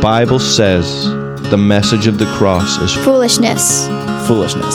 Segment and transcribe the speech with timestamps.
[0.00, 1.04] Bible says
[1.50, 3.86] the message of the cross is Foolishness.
[4.26, 4.74] foolishness.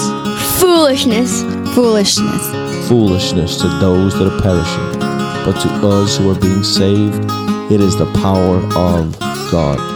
[0.60, 1.42] Foolishness.
[1.74, 2.88] Foolishness.
[2.88, 5.00] Foolishness to those that are perishing,
[5.44, 7.26] but to us who are being saved,
[7.72, 9.20] it is the power of
[9.52, 9.95] God.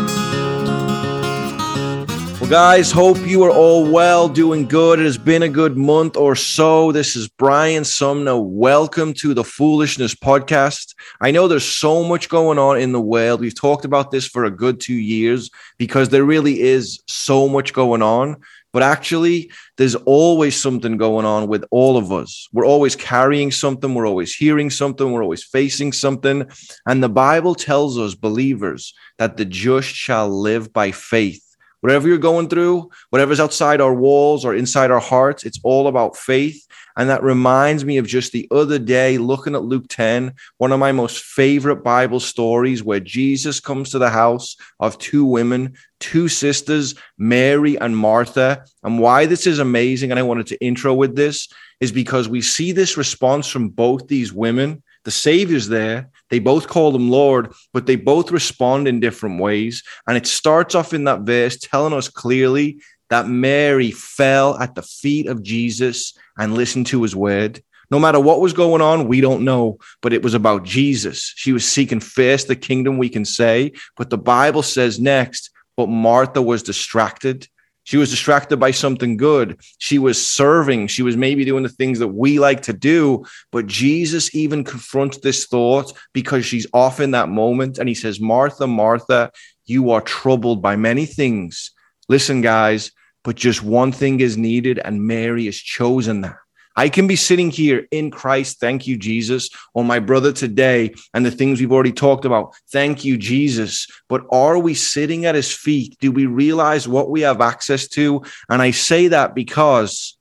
[2.50, 5.00] Guys, hope you are all well, doing good.
[5.00, 6.92] It has been a good month or so.
[6.92, 8.40] This is Brian Sumner.
[8.40, 10.96] Welcome to the Foolishness Podcast.
[11.22, 13.40] I know there's so much going on in the world.
[13.40, 17.72] We've talked about this for a good two years because there really is so much
[17.72, 18.38] going on.
[18.74, 22.50] But actually, there's always something going on with all of us.
[22.52, 26.50] We're always carrying something, we're always hearing something, we're always facing something.
[26.88, 31.46] And the Bible tells us, believers, that the just shall live by faith.
[31.82, 36.18] Whatever you're going through, whatever's outside our walls or inside our hearts, it's all about
[36.18, 36.66] faith.
[36.98, 40.80] And that reminds me of just the other day looking at Luke 10, one of
[40.80, 46.28] my most favorite Bible stories where Jesus comes to the house of two women, two
[46.28, 48.66] sisters, Mary and Martha.
[48.84, 51.48] And why this is amazing, and I wanted to intro with this,
[51.80, 54.84] is because we see this response from both these women.
[55.06, 56.10] The Savior's there.
[56.30, 59.84] They both call him Lord, but they both respond in different ways.
[60.08, 64.84] And it starts off in that verse telling us clearly that Mary fell at the
[64.84, 67.62] feet of Jesus and listened to his word.
[67.92, 71.34] No matter what was going on, we don't know, but it was about Jesus.
[71.36, 73.72] She was seeking first the kingdom, we can say.
[73.98, 77.48] But the Bible says next, but Martha was distracted.
[77.84, 79.60] She was distracted by something good.
[79.80, 80.88] She was serving.
[80.88, 83.26] She was maybe doing the things that we like to do.
[83.52, 87.80] But Jesus even confronts this thought because she's off in that moment.
[87.80, 89.32] And he says, Martha, Martha,
[89.66, 91.72] you are troubled by many things.
[92.10, 92.92] Listen, guys,
[93.24, 96.38] but just one thing is needed, and Mary has chosen that.
[96.80, 101.26] I can be sitting here in Christ, thank you, Jesus, or my brother today, and
[101.26, 103.86] the things we've already talked about, thank you, Jesus.
[104.08, 105.98] But are we sitting at his feet?
[106.00, 108.24] Do we realize what we have access to?
[108.48, 110.18] And I say that because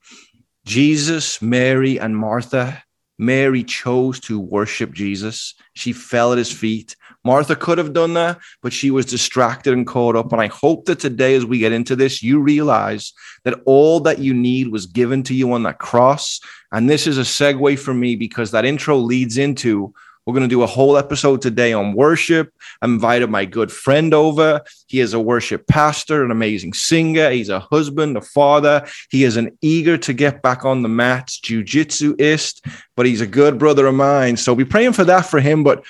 [0.65, 2.83] Jesus, Mary, and Martha,
[3.21, 5.55] Mary chose to worship Jesus.
[5.75, 6.97] She fell at his feet.
[7.29, 10.33] Martha could have done that, but she was distracted and caught up.
[10.33, 13.13] And I hope that today, as we get into this, you realize
[13.45, 16.41] that all that you need was given to you on that cross.
[16.73, 19.93] And this is a segue for me because that intro leads into
[20.29, 22.53] we're going to do a whole episode today on worship.
[22.83, 24.61] I invited my good friend over.
[24.87, 27.31] He is a worship pastor, an amazing singer.
[27.31, 28.87] He's a husband, a father.
[29.11, 32.61] He is an eager to get back on the mats, jujitsuist,
[32.95, 34.37] but he's a good brother of mine.
[34.37, 35.65] So be praying for that for him.
[35.65, 35.83] But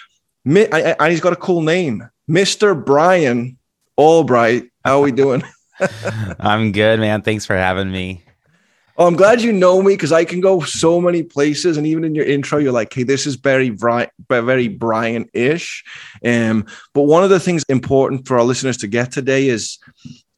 [0.57, 2.85] and he's got a cool name, Mr.
[2.85, 3.59] Brian
[3.97, 4.71] Albright.
[4.85, 5.43] How are we doing?
[6.41, 7.23] I'm good, man.
[7.23, 8.23] Thanks for having me.
[8.97, 12.03] Oh, I'm glad you know me because I can go so many places, and even
[12.03, 15.85] in your intro, you're like, "Hey, this is very Brian, very Brian-ish."
[16.25, 19.79] Um, but one of the things important for our listeners to get today is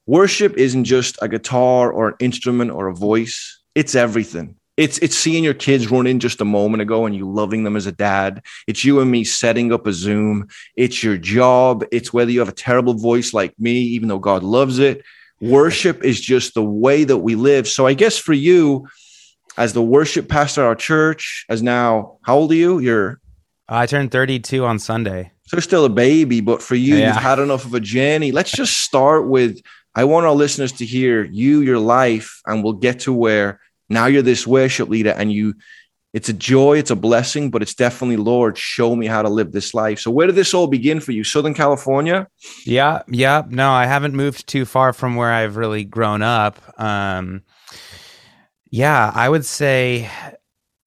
[0.07, 4.57] worship isn't just a guitar or an instrument or a voice; it's everything.
[4.81, 7.77] It's it's seeing your kids run in just a moment ago and you loving them
[7.77, 8.43] as a dad.
[8.67, 10.49] It's you and me setting up a Zoom.
[10.75, 11.85] It's your job.
[11.93, 15.03] It's whether you have a terrible voice like me, even though God loves it.
[15.43, 17.69] Worship is just the way that we live.
[17.69, 18.89] So I guess for you,
[19.59, 22.79] as the worship pastor at our church, as now, how old are you?
[22.79, 23.21] You're
[23.69, 25.31] I turned 32 on Sunday.
[25.43, 27.09] So you're still a baby, but for you, yeah.
[27.09, 28.33] you've had enough of a journey.
[28.33, 29.61] Let's just start with
[29.95, 33.61] I want our listeners to hear you, your life, and we'll get to where
[33.91, 35.55] now you're this worship leader and you
[36.13, 39.53] it's a joy, it's a blessing, but it's definitely, Lord, show me how to live
[39.53, 40.01] this life.
[40.01, 41.23] So, where did this all begin for you?
[41.23, 42.27] Southern California?
[42.65, 43.45] Yeah, yeah.
[43.49, 46.59] No, I haven't moved too far from where I've really grown up.
[46.81, 47.43] Um,
[48.71, 50.11] yeah, I would say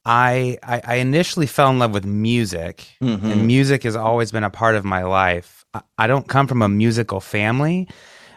[0.04, 3.26] I, I, I initially fell in love with music, mm-hmm.
[3.26, 5.64] and music has always been a part of my life.
[5.74, 7.88] I, I don't come from a musical family,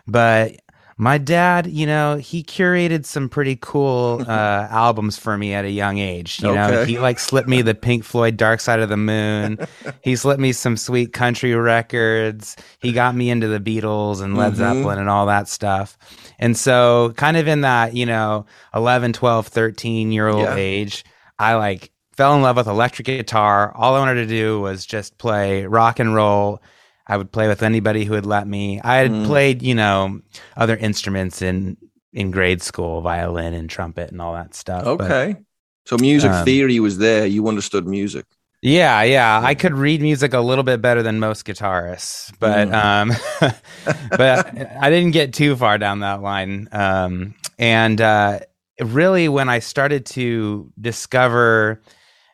[0.06, 0.52] but
[0.98, 5.70] my dad, you know, he curated some pretty cool uh, albums for me at a
[5.70, 6.40] young age.
[6.40, 6.56] You okay.
[6.56, 9.58] know, he like slipped me the Pink Floyd Dark Side of the Moon.
[10.02, 12.56] he slipped me some sweet country records.
[12.80, 14.58] He got me into the Beatles and Led mm-hmm.
[14.58, 15.98] Zeppelin and all that stuff.
[16.38, 20.54] And so, kind of in that, you know, 11, 12, 13 year old yeah.
[20.54, 21.04] age,
[21.38, 23.70] I like fell in love with electric guitar.
[23.76, 26.62] All I wanted to do was just play rock and roll
[27.06, 28.80] I would play with anybody who would let me.
[28.82, 29.26] I had mm.
[29.26, 30.20] played, you know,
[30.56, 31.76] other instruments in
[32.12, 34.84] in grade school, violin and trumpet and all that stuff.
[34.86, 35.34] Okay.
[35.34, 35.42] But,
[35.86, 37.26] so music um, theory was there.
[37.26, 38.26] You understood music.
[38.62, 39.40] Yeah, yeah.
[39.42, 42.74] I could read music a little bit better than most guitarists, but mm.
[42.74, 43.12] um
[44.10, 46.68] but I didn't get too far down that line.
[46.72, 48.40] Um and uh
[48.80, 51.80] really when I started to discover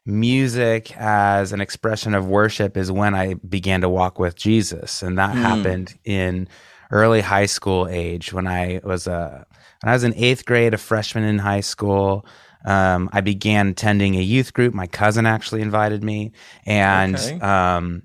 [0.05, 5.03] music as an expression of worship is when I began to walk with Jesus.
[5.03, 5.41] And that mm.
[5.41, 6.49] happened in
[6.91, 9.47] early high school age when I was a
[9.83, 12.27] when I was in eighth grade, a freshman in high school.
[12.65, 14.73] Um, I began attending a youth group.
[14.75, 16.33] My cousin actually invited me,
[16.65, 17.41] and Okay.
[17.41, 18.03] um,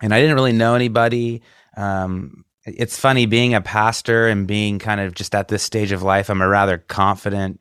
[0.00, 1.42] and I didn't really know anybody.
[1.76, 6.02] Um, it's funny being a pastor and being kind of just at this stage of
[6.02, 6.28] life.
[6.28, 7.60] I'm a rather confident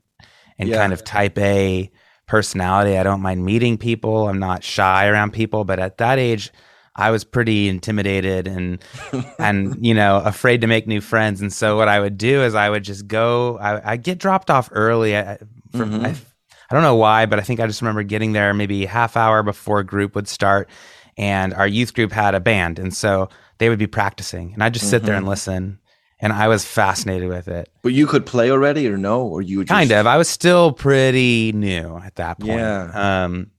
[0.57, 0.77] and Yeah.
[0.77, 1.92] kind of type A
[2.27, 2.98] personality.
[2.98, 4.27] I don't mind meeting people.
[4.27, 6.51] I'm not shy around people, but at that age,
[6.95, 8.81] I was pretty intimidated and
[9.39, 11.42] and you know afraid to make new friends.
[11.42, 13.57] And so what I would do is I would just go.
[13.60, 15.16] I I get dropped off early.
[15.18, 15.38] I,
[15.72, 16.06] for, Mhm.
[16.06, 16.16] I,
[16.69, 19.44] I don't know why, but I think I just remember getting there maybe half hour
[19.44, 20.68] before group would start,
[21.18, 23.30] and our youth group had a band, and so
[23.60, 25.80] they would be practicing, and I'd just sit there and listen.
[26.19, 27.69] And I was fascinated with it.
[27.81, 30.07] But you could play already, or no, or you would just, Kind of.
[30.07, 32.59] I was still pretty new at that point.
[32.59, 33.23] Yeah.
[33.25, 33.51] Um,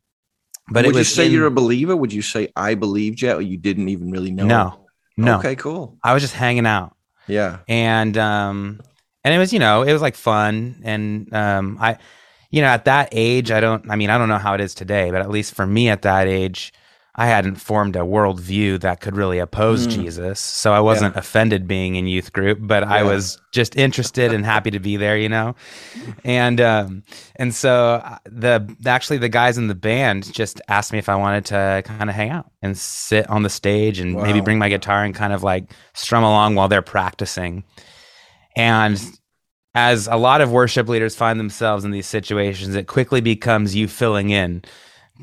[0.70, 1.94] but would it was you say in- you're a believer?
[1.94, 4.47] Would you say I believed yet, or you didn't even really know?
[4.47, 4.81] No.
[5.17, 5.38] no.
[5.38, 5.99] Okay, cool.
[6.03, 6.97] I was just hanging out,
[7.29, 7.58] Yeah.
[7.69, 8.81] and um,
[9.23, 11.99] and it was you know it was like fun, and um, I,
[12.50, 13.88] you know, at that age, I don't.
[13.91, 16.02] I mean, I don't know how it is today, but at least for me at
[16.02, 16.73] that age.
[17.19, 19.91] I hadn't formed a worldview that could really oppose Mm.
[19.93, 20.39] Jesus.
[20.39, 24.71] So I wasn't offended being in youth group, but I was just interested and happy
[24.71, 25.55] to be there, you know?
[26.25, 27.03] And um
[27.37, 31.17] and so uh, the actually the guys in the band just asked me if I
[31.17, 34.69] wanted to kind of hang out and sit on the stage and maybe bring my
[34.69, 37.65] guitar and kind of like strum along while they're practicing.
[38.57, 39.01] And
[39.75, 43.89] as a lot of worship leaders find themselves in these situations, it quickly becomes you
[43.89, 44.62] filling in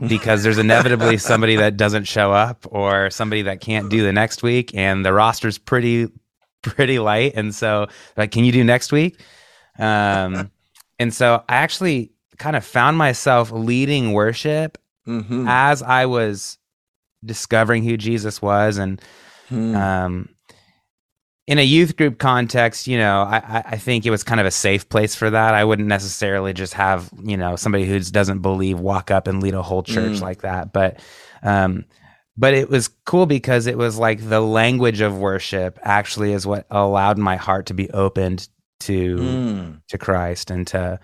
[0.08, 4.42] because there's inevitably somebody that doesn't show up or somebody that can't do the next
[4.44, 6.08] week and the roster's pretty
[6.64, 7.88] pretty light and so
[8.18, 9.20] like can you do next week
[9.80, 10.50] um
[11.00, 15.46] and so i actually kind of found myself leading worship Mm-hmm.
[15.50, 16.58] as i was
[17.26, 19.02] discovering who jesus was and
[19.50, 19.76] Hmm.
[19.76, 20.30] um,
[21.48, 24.52] in a youth group context, you know, I, I- think it was kind of a
[24.52, 25.54] safe place for that.
[25.54, 29.54] I wouldn't necessarily just have, you know, somebody who doesn't believe walk up and lead
[29.54, 30.22] a whole church Mm.
[30.22, 30.72] like that.
[30.72, 31.00] But,
[31.42, 31.84] um,
[32.38, 36.66] but it was cool because it was like the language of worship actually is what
[36.72, 38.48] allowed my heart to be opened
[38.82, 39.72] to Hmm.
[39.90, 41.00] to Christ and to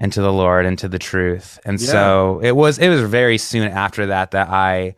[0.00, 1.58] and to the Lord and to the truth.
[1.64, 1.86] And Yeah.
[1.86, 4.96] so it was it was very soon after that that I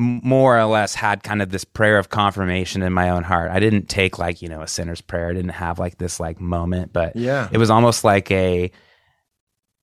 [0.00, 3.50] more or less had kind of this prayer of confirmation in my own heart.
[3.50, 5.28] I didn't take like, you know, a sinner's prayer.
[5.28, 7.48] I didn't have like this like moment, but Yeah.
[7.52, 8.70] it was almost like a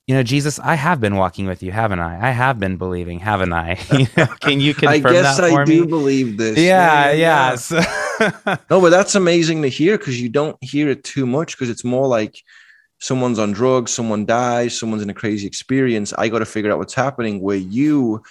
[0.07, 2.29] you know, Jesus, I have been walking with you, haven't I?
[2.29, 3.77] I have been believing, haven't I?
[3.91, 5.85] You know, Can you I confirm guess that I do me?
[5.87, 6.57] believe this.
[6.57, 7.51] Yeah, yeah.
[7.51, 7.55] yeah.
[7.55, 7.81] So-
[8.69, 11.83] No, but that's amazing to hear because you don't hear it too much because it's
[11.83, 12.41] more like
[12.99, 16.13] someone's on drugs, someone dies, someone's in a crazy experience.
[16.13, 17.41] I got to figure out what's happening.
[17.41, 18.23] Where you,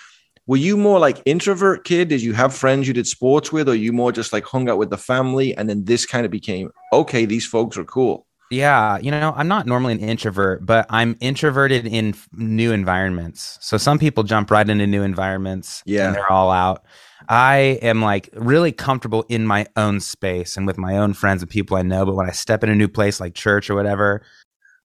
[0.47, 2.09] were you more like introvert kid?
[2.09, 4.79] Did you have friends you did sports with, or you more just like hung out
[4.79, 5.57] with the family?
[5.57, 7.25] And then this kind of became okay.
[7.25, 8.27] These folks are cool.
[8.49, 13.59] Yeah, you know, I'm not normally an introvert, but I'm introverted in f- new environments.
[13.61, 16.07] So some people jump right into new environments Yeah.
[16.07, 16.85] and they're all out.
[17.29, 21.51] I am like really comfortable in my own space and with my own friends and
[21.51, 24.23] people I know, but when I step in a new place like church or whatever,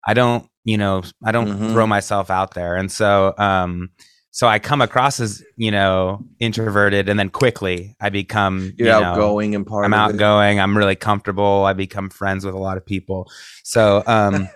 [0.08, 1.72] I don't, you know, I don't Mhm.
[1.74, 2.76] throw myself out there.
[2.76, 3.90] And so um
[4.32, 8.94] so I come across as, you know, introverted and then quickly I become You're you
[8.94, 10.14] know, outgoing and part I'm of it.
[10.16, 10.60] outgoing.
[10.60, 11.66] I'm really comfortable.
[11.66, 13.30] I become friends with a lot of people.
[13.64, 14.48] So um,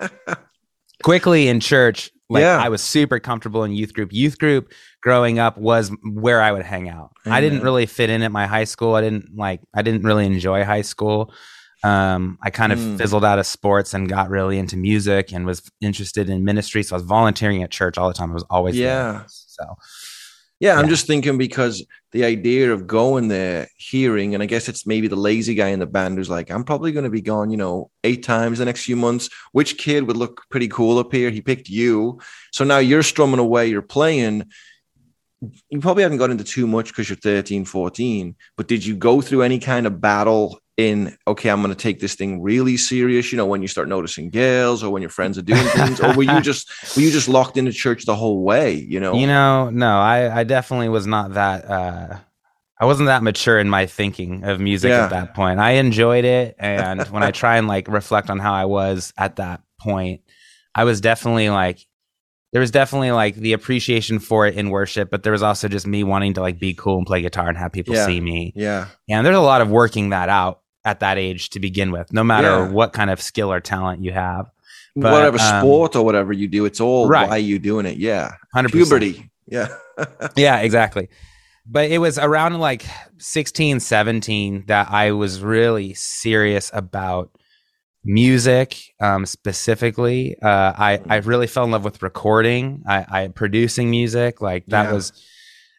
[1.03, 2.58] quickly in church, like Yeah.
[2.63, 4.12] I was super comfortable in youth group.
[4.13, 7.12] Youth group growing up was where I would hang out.
[7.25, 8.96] I didn't really fit in at my high school.
[8.96, 9.62] I didn't like.
[9.75, 11.34] I didn't really enjoy high school.
[11.84, 12.98] Um, I kind of Mm.
[12.98, 16.82] fizzled out of sports and got really into music and was interested in ministry.
[16.82, 18.32] So I was volunteering at church all the time.
[18.32, 19.25] I was always there.
[19.60, 19.66] Yeah.
[19.66, 19.76] So
[20.62, 20.92] Yeah, I'm Yeah.
[20.92, 25.18] just thinking because the idea of going there, hearing, and I guess it's maybe the
[25.18, 27.92] lazy guy in the band who's like, I'm probably going to be gone, you know,
[28.06, 29.30] eight times the next few months.
[29.52, 31.30] Which kid would look pretty cool up here?
[31.30, 32.22] He picked you.
[32.54, 34.46] So now you're strumming away, you're playing.
[35.70, 39.20] You probably haven't got into too much because you're 13, 14, but did you go
[39.20, 43.32] through any kind of battle in, okay, I'm going to take this thing really serious,
[43.32, 46.01] you know, when you start noticing girls or when your friends are doing things?
[46.01, 49.13] or were you just, were you just locked into church the whole way, you know?
[49.15, 51.65] You know, no, I, I definitely was not that.
[51.70, 52.17] Uh,
[52.77, 55.05] I wasn't that mature in my thinking of music Yeah.
[55.05, 55.62] at that point.
[55.62, 59.38] I enjoyed it, and when I try and like reflect on how I was at
[59.38, 60.22] that point,
[60.75, 61.79] I was definitely like,
[62.51, 65.88] there was definitely like the appreciation for it in worship, but there was also just
[65.88, 68.05] me wanting to like be cool and play guitar and have people Yeah.
[68.08, 68.51] see me.
[68.58, 68.88] yeah.
[69.10, 72.24] And there's a lot of working that out at that age to begin with, no
[72.24, 72.70] matter Yeah.
[72.70, 74.50] what kind of skill or talent you have.
[74.96, 77.27] But, whatever um, sport or whatever you do, it's all Right.
[77.27, 77.98] why you doing it.
[77.98, 78.36] Yeah.
[78.56, 78.72] 100%.
[78.72, 79.30] Puberty.
[79.48, 79.68] Yeah.
[80.36, 81.08] yeah exactly
[81.68, 82.84] but it was around like
[83.18, 87.32] 16 17 that i was really serious about
[88.04, 93.89] music um, specifically uh, I, I really fell in love with recording I, I producing
[93.89, 94.94] music like that Yeah.
[94.94, 95.13] was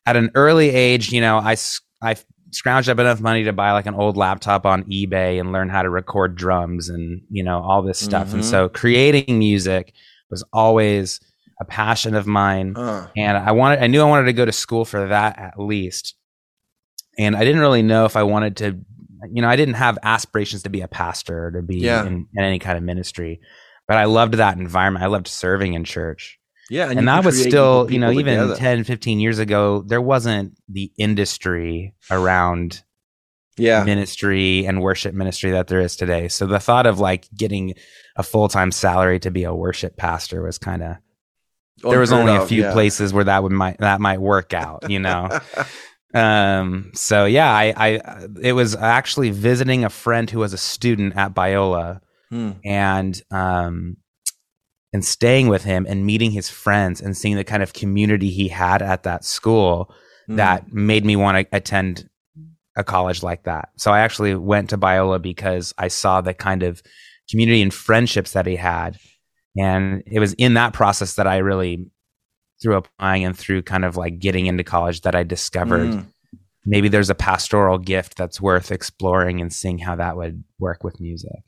[0.06, 1.56] at an early age you know i
[2.02, 2.16] i
[2.50, 5.82] scrounged up enough money to buy like an old laptop on ebay and learn how
[5.82, 8.50] to record drums and you know all this stuff and Mhm.
[8.50, 9.92] so creating music
[10.30, 11.20] was always
[11.60, 13.08] a passion of mine Huh.
[13.16, 16.14] and I wanted I knew I wanted to go to school for that at least.
[17.18, 18.78] And I didn't really know if I wanted to
[19.32, 22.04] you know, I didn't have aspirations to be a pastor or to be Yeah.
[22.06, 23.40] in, in any kind of ministry.
[23.88, 25.02] But I loved that environment.
[25.02, 26.38] I loved serving in church.
[26.68, 28.56] Yeah, And, you that was still, you know, even together.
[28.56, 32.82] 10, 15 years ago, there wasn't the industry around
[33.56, 36.28] yeah, ministry and worship ministry that there is today.
[36.28, 37.74] So the thought of like getting
[38.16, 40.96] a full time salary to be a worship pastor was kind of
[41.82, 42.72] there was only a few yeah.
[42.72, 45.28] places where that would might that might work out, you know.
[46.14, 51.16] um so yeah, I I it was actually visiting a friend who was a student
[51.16, 52.52] at Biola Hmm.
[52.64, 53.98] and um
[54.96, 58.48] and staying with him and meeting his friends and seeing the kind of community he
[58.48, 59.92] had at that school
[60.26, 60.36] Hmm.
[60.36, 62.08] that made me want to attend
[62.76, 63.68] a college like that.
[63.76, 66.82] So I actually went to Biola because I saw the kind of
[67.30, 68.98] community and friendships that he had.
[69.56, 71.90] And it was in that process that I really,
[72.62, 76.06] through applying and through kind of like getting into college, that I discovered Mm.
[76.64, 81.00] maybe there's a pastoral gift that's worth exploring and seeing how that would work with
[81.00, 81.42] music.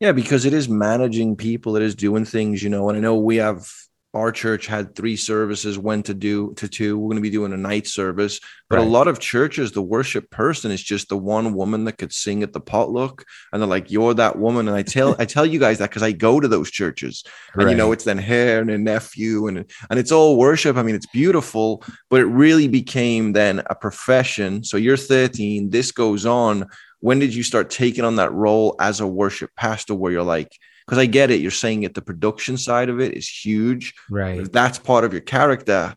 [0.00, 2.88] Yeah, because it is managing people, it is doing things, you know.
[2.88, 3.66] And I know we have
[4.12, 6.98] our church had three services, went to do to two.
[6.98, 8.86] We're going to be doing a night service, but Right.
[8.86, 12.42] a lot of churches, the worship person is just the one woman that could sing
[12.42, 15.58] at the potluck, and they're like, "You're that woman." And I tell I tell you
[15.58, 17.24] guys that because I go to those churches,
[17.58, 20.76] and you know, it's then her and a nephew, and and it's all worship.
[20.76, 24.62] I mean, it's beautiful, but it really became then a profession.
[24.64, 26.66] So you're 13, this goes on.
[27.00, 30.50] When did you start taking on that role as a worship pastor where you're like,
[30.86, 33.94] because I get it, you're saying it, the production side of it is huge.
[34.10, 34.38] right.
[34.40, 35.94] If that's part of your character,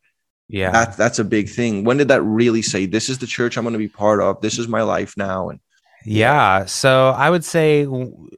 [0.50, 0.72] Yeah.
[0.72, 1.84] that, that's a big thing.
[1.84, 4.42] When did that really say, this is the church I'm going to be part of?
[4.42, 5.50] This is my life now?
[5.50, 5.60] And
[6.06, 7.86] Yeah, so I would say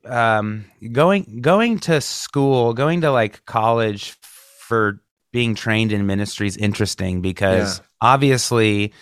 [0.06, 4.18] um, going going to school, going to like college
[4.68, 5.02] for
[5.32, 7.86] being trained in ministry is interesting because Yeah.
[8.02, 8.94] obviously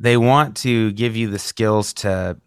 [0.00, 2.38] they want to give you the skills to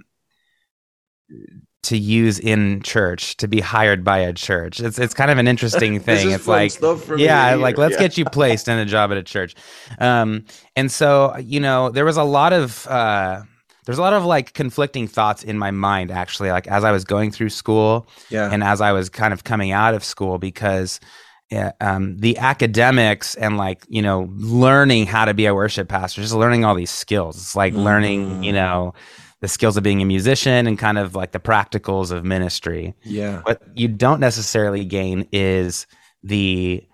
[1.83, 4.79] to use in church to be hired by a church.
[4.79, 6.29] It's it's kind of an interesting thing.
[6.31, 6.71] it's like
[7.17, 7.99] yeah, like let's Yeah.
[7.99, 9.55] get you placed in a job at a church.
[9.99, 10.45] Um,
[10.75, 13.41] and so you know there was a lot of uh,
[13.85, 17.03] there's a lot of like conflicting thoughts in my mind actually, like as I was
[17.03, 20.99] going through school yeah, and as I was kind of coming out of school because.
[21.53, 26.21] Yeah, um, the academics and like you know learning how to be a worship pastor,
[26.21, 27.35] just learning all these skills.
[27.35, 28.55] It's like learning you Mm.
[28.55, 28.93] know
[29.41, 32.93] the skills of being a musician and kind of like the practicals of ministry.
[33.03, 35.87] Yeah, what you don't necessarily gain is
[36.23, 36.87] the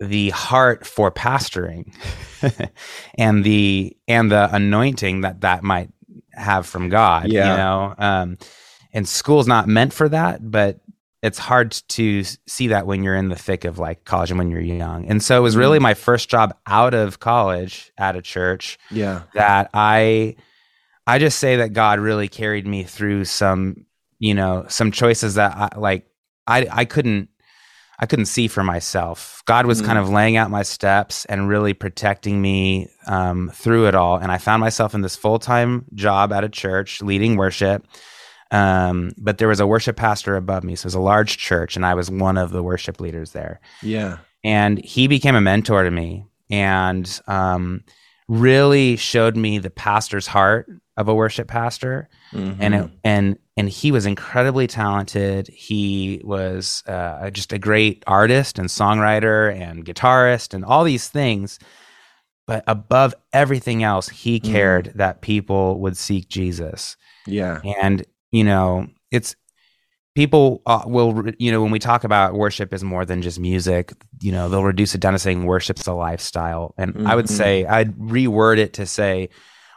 [0.00, 1.94] the heart for pastoring
[3.18, 5.90] and the and the anointing that that might
[6.32, 7.50] have from god Yeah.
[7.52, 7.94] you know?
[7.98, 8.38] Um
[8.92, 10.80] and school's not meant for that but
[11.22, 14.50] it's hard to see that when you're in the thick of like college and when
[14.50, 15.06] you're young.
[15.06, 19.22] And so it was really my first job out of college at a church yeah,
[19.34, 20.34] that I
[21.06, 23.86] I just say that God really carried me through some
[24.18, 26.06] you know some choices that I like
[26.46, 27.28] I I couldn't
[27.98, 29.42] I couldn't see for myself.
[29.46, 29.86] God was Mm.
[29.86, 34.16] kind of laying out my steps and really protecting me um, through it all.
[34.16, 37.86] And I found myself in this full time job at a church leading worship.
[38.50, 41.74] Um, but there was a worship pastor above me, so it was a large church,
[41.76, 45.84] and I was one of the worship leaders there yeah, and he became a mentor
[45.84, 47.82] to me and um,
[48.28, 52.92] really showed me the pastor's heart of a worship pastor and it, Mhm.
[53.04, 59.54] and and he was incredibly talented he was uh, just a great artist and songwriter
[59.54, 61.58] and guitarist and all these things
[62.46, 64.44] but above everything else he Mm.
[64.44, 66.96] cared that people would seek jesus
[67.26, 69.34] yeah, and you know it's
[70.14, 73.92] people uh, will you know when we talk about worship is more than just music
[74.20, 77.30] you know they'll reduce it down to saying worship's a lifestyle and i would Mhm.
[77.30, 79.28] say i'd reword it to say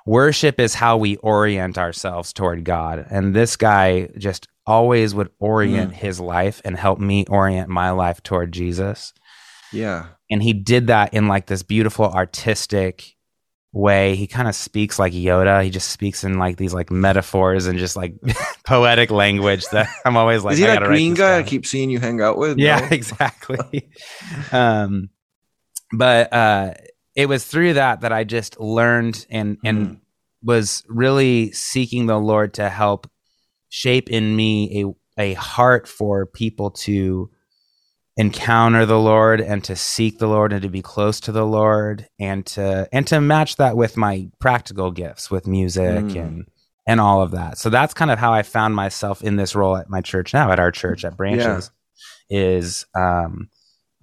[0.06, 3.06] worship is how we orient ourselves toward god.
[3.10, 5.96] And this guy just always would orient Mm.
[5.96, 9.14] his life and help me orient my life toward jesus.
[9.74, 13.16] Yeah, and he did that in like this beautiful artistic
[13.74, 14.16] way.
[14.16, 15.62] He kind of speaks like yoda.
[15.64, 18.14] He just speaks in like these like metaphors and just like
[18.66, 22.00] poetic language that i'm always like is he that green guy I keep seeing you
[22.00, 22.58] hang out with?
[22.58, 22.88] yeah No?
[22.92, 23.90] exactly.
[24.52, 25.10] Um
[25.92, 26.74] but uh
[27.16, 30.00] it was through that that I just learned and and Mm.
[30.44, 33.10] was really seeking the Lord to help
[33.70, 37.30] shape in me a a heart for people to
[38.18, 42.08] encounter the Lord and to seek the Lord and to be close to the Lord
[42.20, 46.16] and to and to match that with my practical gifts with music Mm.
[46.26, 46.46] and
[46.88, 47.58] and all of that.
[47.58, 50.52] So that's kind of how I found myself in this role at my church now
[50.52, 51.72] at our church at Branches
[52.30, 53.50] is um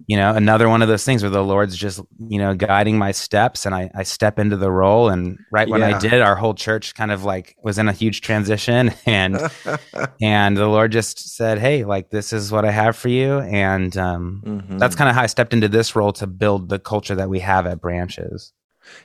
[0.07, 3.11] you know another one of those things where the lord's just you know guiding my
[3.11, 5.95] steps and i, I step into the role and right when Yeah.
[5.95, 9.39] i did our whole church kind of like was in a huge transition and
[10.21, 13.95] and the lord just said hey like this is what i have for you and
[13.97, 14.79] um Mhm.
[14.79, 17.39] that's kind of how i stepped into this role to build the culture that we
[17.39, 18.51] have at branches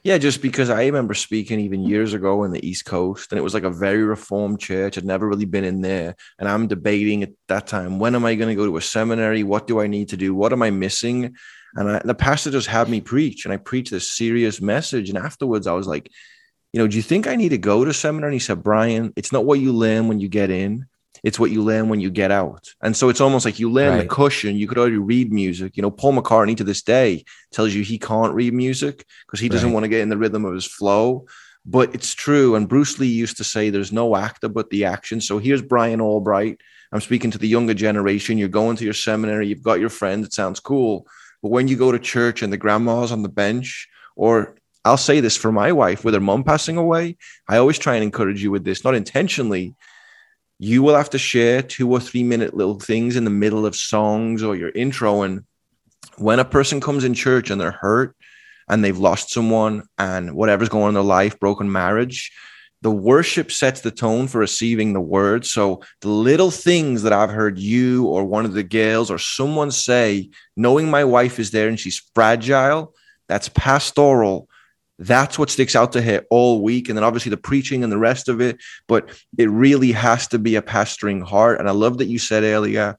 [0.02, 3.42] Yeah, just because I remember speaking even years ago in the East Coast, and it
[3.42, 4.98] was like a very reformed church.
[4.98, 6.16] I'd never really been in there.
[6.38, 9.42] And I'm debating at that time, when am I going to go to a seminary?
[9.42, 10.34] What do I need to do?
[10.34, 11.36] What am I missing?
[11.74, 15.08] And I, the pastor just had me preach, and I preached this serious message.
[15.08, 16.10] And afterwards, I was like,
[16.72, 18.30] you know, do you think I need to go to seminary?
[18.30, 20.86] And he said, Brian, it's not what you learn when you get in.
[21.24, 22.68] It's what you learn when you get out.
[22.80, 24.56] And so it's almost like you learn the cushion.
[24.56, 25.76] You could already read music.
[25.76, 29.48] You know, Paul McCartney to this day tells you he can't read music because he
[29.48, 29.74] doesn't Right.
[29.74, 31.26] want to get in the rhythm of his flow.
[31.66, 32.54] But it's true.
[32.54, 35.20] And Bruce Lee used to say there's no actor but the action.
[35.20, 36.60] So here's Brian Albright.
[36.92, 38.38] I'm speaking to the younger generation.
[38.38, 41.06] You're going to your seminary, you've got your friends, it sounds cool.
[41.42, 45.20] But when you go to church and the grandma's on the bench, or I'll say
[45.20, 48.50] this for my wife with her mom passing away, I always try and encourage you
[48.50, 49.74] with this, not intentionally.
[50.58, 53.76] You will have to share two or three minute little things in the middle of
[53.76, 55.22] songs or your intro.
[55.22, 55.44] And
[56.16, 58.16] when a person comes in church and they're hurt
[58.68, 62.32] and they've lost someone and whatever's going on in their life, broken marriage,
[62.82, 65.44] the worship sets the tone for receiving the word.
[65.44, 69.70] So the little things that I've heard you or one of the girls or someone
[69.70, 72.94] say, knowing my wife is there and she's fragile,
[73.28, 74.47] that's pastoral.
[74.98, 76.88] That's what sticks out to her all week.
[76.88, 78.58] And then obviously the preaching and the rest of it.
[78.86, 81.60] But it really has to be a pastoring heart.
[81.60, 82.98] And I love that you said earlier,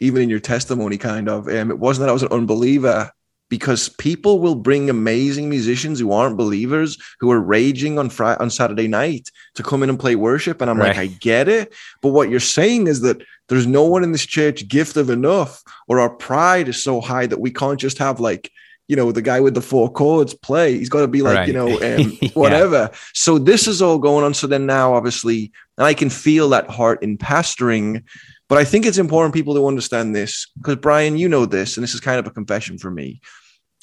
[0.00, 3.12] even in your testimony, kind of, um, it wasn't that I was an unbeliever
[3.48, 8.50] because people will bring amazing musicians who aren't believers who are raging on Friday on
[8.50, 12.08] Saturday night to come in and play worship and I'm like I get it but
[12.08, 16.10] what you're saying is that there's no one in this church gifted enough or our
[16.10, 18.50] pride is so high that we can't just have like
[18.88, 21.52] you know the guy with the four chords play he's got to be like you
[21.52, 22.00] know Right.
[22.00, 22.28] um, Yeah.
[22.34, 26.48] whatever so this is all going on so then now obviously and I can feel
[26.50, 28.02] that heart in pastoring
[28.48, 31.82] but I think it's important people to understand this because Brian, you know this, and
[31.82, 33.20] this is kind of a confession for me.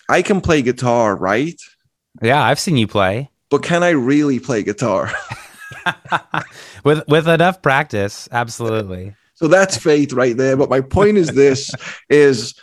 [0.08, 1.60] I can play guitar, right?
[2.22, 5.12] yeah i've seen you play But can I really play guitar?
[6.86, 10.56] with with enough practice absolutely so that's faith right there.
[10.56, 11.72] But my point is this
[12.10, 12.54] is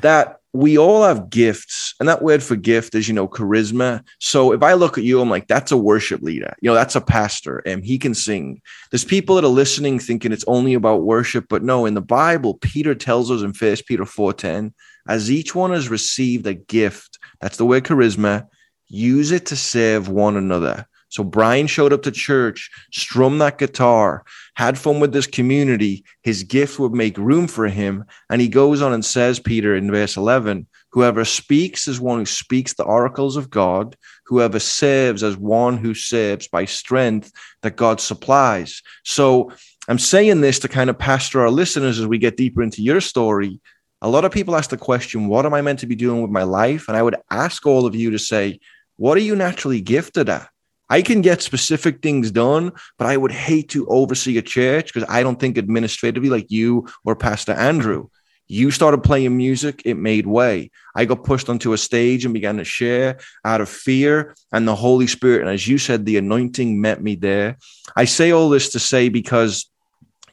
[0.00, 4.04] that we all have gifts, and that word for gift is, you know, charisma.
[4.18, 6.54] So if I look at you, I'm like, that's a worship leader.
[6.60, 8.60] You know, that's a pastor, and he can sing.
[8.90, 12.54] There's people that are listening thinking it's only about worship, but no, in the Bible,
[12.54, 14.74] Peter tells us in First Peter 4:10,
[15.08, 18.46] as each one has received a gift, that's the word charisma,
[18.88, 20.86] use it to serve one another.
[21.12, 26.06] So Brian showed up to church, strummed that guitar, had fun with this community.
[26.22, 28.06] His gift would make room for him.
[28.30, 32.24] And he goes on and says, Peter in verse 11, whoever speaks is one who
[32.24, 33.94] speaks the oracles of God.
[34.24, 38.80] Whoever serves as one who serves by strength that God supplies.
[39.04, 39.52] So
[39.88, 43.02] I'm saying this to kind of pastor our listeners as we get deeper into your
[43.02, 43.60] story.
[44.00, 46.30] A lot of people ask the question, what am I meant to be doing with
[46.30, 46.88] my life?
[46.88, 48.60] And I would ask all of you to say,
[48.96, 50.48] what are you naturally gifted at?
[50.96, 55.08] I can get specific things done, but I would hate to oversee a church because
[55.08, 58.08] I don't think administratively like you or Pastor Andrew.
[58.46, 60.70] You started playing music, it made way.
[60.94, 63.10] I got pushed onto a stage and began to share
[63.42, 65.40] out of fear and the Holy Spirit.
[65.40, 67.56] And as you said, the anointing met me there.
[67.96, 69.70] I say all this to say because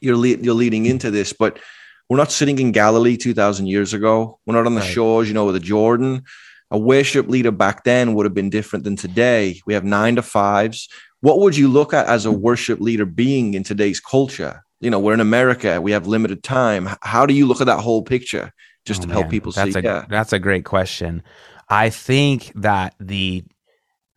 [0.02, 1.58] you're, le- you're leading into this, but
[2.10, 4.38] we're not sitting in Galilee 2,000 years ago.
[4.44, 4.92] We're not on the Right.
[4.92, 6.24] shores, you know, of the Jordan
[6.70, 9.60] a worship leader back then would have been different than today.
[9.66, 10.88] We have nine to fives.
[11.20, 14.62] What would you look at as a worship leader being in today's culture?
[14.80, 16.88] You know, we're in America, we have limited time.
[17.02, 18.52] How do you look at that whole picture
[18.86, 19.78] just Oh, to help people that's see?
[19.80, 20.06] a yeah.
[20.08, 21.22] that's a great question.
[21.68, 23.44] I think that the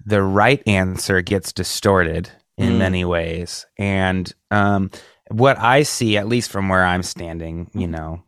[0.06, 2.78] the right answer gets distorted in Mm.
[2.78, 4.92] many ways, and um,
[5.30, 8.24] what I see, at least from where I'm standing, you know,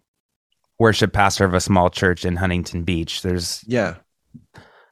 [0.80, 3.22] worship pastor of a small church in Huntington Beach.
[3.22, 3.96] There's Yeah.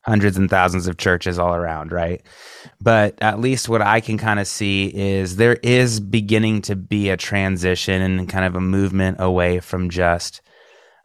[0.06, 2.22] Hundreds and thousands of churches all around, right?
[2.82, 7.10] But at least what I can kind of see is there is beginning to be
[7.10, 10.42] a transition and kind of a movement away from just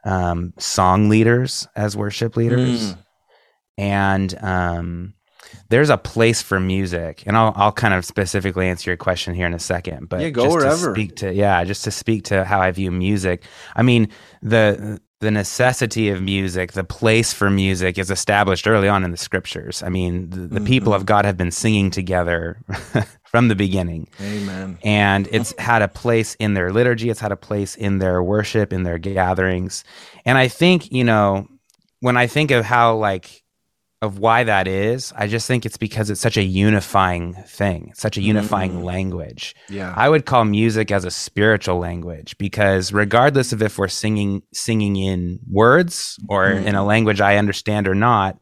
[0.05, 2.95] um, song leaders as worship leaders.
[2.95, 2.99] Mm.
[3.79, 5.15] and um,
[5.71, 9.47] there's a place for music, and I'll I'll kind of specifically answer your question here
[9.47, 10.09] in a second.
[10.09, 10.87] But Yeah, go just wherever.
[10.89, 13.45] To speak to yeah, just to speak to how I view music.
[13.77, 14.09] I mean
[14.43, 19.16] the the necessity of music, the place for music is established early on in the
[19.16, 19.83] scriptures.
[19.83, 21.00] I mean, the, the people Mm-hmm.
[21.00, 22.59] of God have been singing together
[23.24, 24.78] from the beginning Amen.
[24.83, 28.72] and it's had a place in their liturgy it's had a place in their worship
[28.72, 29.85] in their gatherings
[30.24, 31.46] and i think you know
[32.00, 33.42] when i think of how like
[34.01, 38.17] of why that is i just think it's because it's such a unifying thing such
[38.17, 38.85] a unifying Mm.
[38.85, 39.93] language Yeah.
[39.97, 44.97] i would call music as a spiritual language because regardless of if we're singing singing
[44.97, 46.67] in words or Mm.
[46.67, 48.39] in a language i understand or not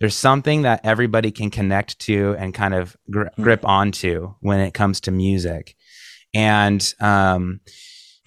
[0.00, 3.42] there's something that everybody can connect to and kind of gri- Hmm.
[3.42, 5.76] grip onto when it comes to music
[6.34, 7.60] and um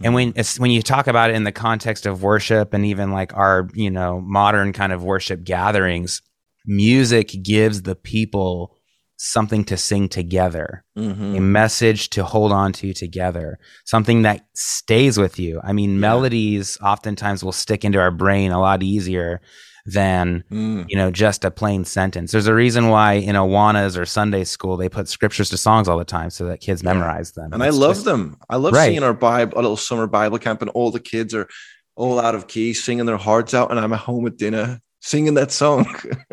[0.01, 3.11] and when it's when you talk about it in the context of worship and even
[3.11, 6.21] like our you know modern kind of worship gatherings
[6.65, 8.75] music gives the people
[9.21, 11.35] something to sing together Mhm.
[11.37, 15.59] a message to hold on to together, something that stays with you.
[15.61, 15.99] I mean, Yeah.
[15.99, 19.41] melodies oftentimes will stick into our brain a lot easier
[19.85, 20.85] than Mm.
[20.87, 22.31] you know just a plain sentence.
[22.31, 25.97] There's a reason why in Awanas or Sunday school they put scriptures to songs all
[25.97, 26.93] the time so that kids Yeah.
[26.93, 27.51] memorize them.
[27.51, 28.37] And I love just- them.
[28.49, 28.89] I love Right.
[28.91, 31.47] seeing our Bible, a little summer Bible camp, and all the kids are
[31.95, 35.33] all out of key, singing their hearts out, and I'm at home at dinner singing
[35.35, 35.85] that song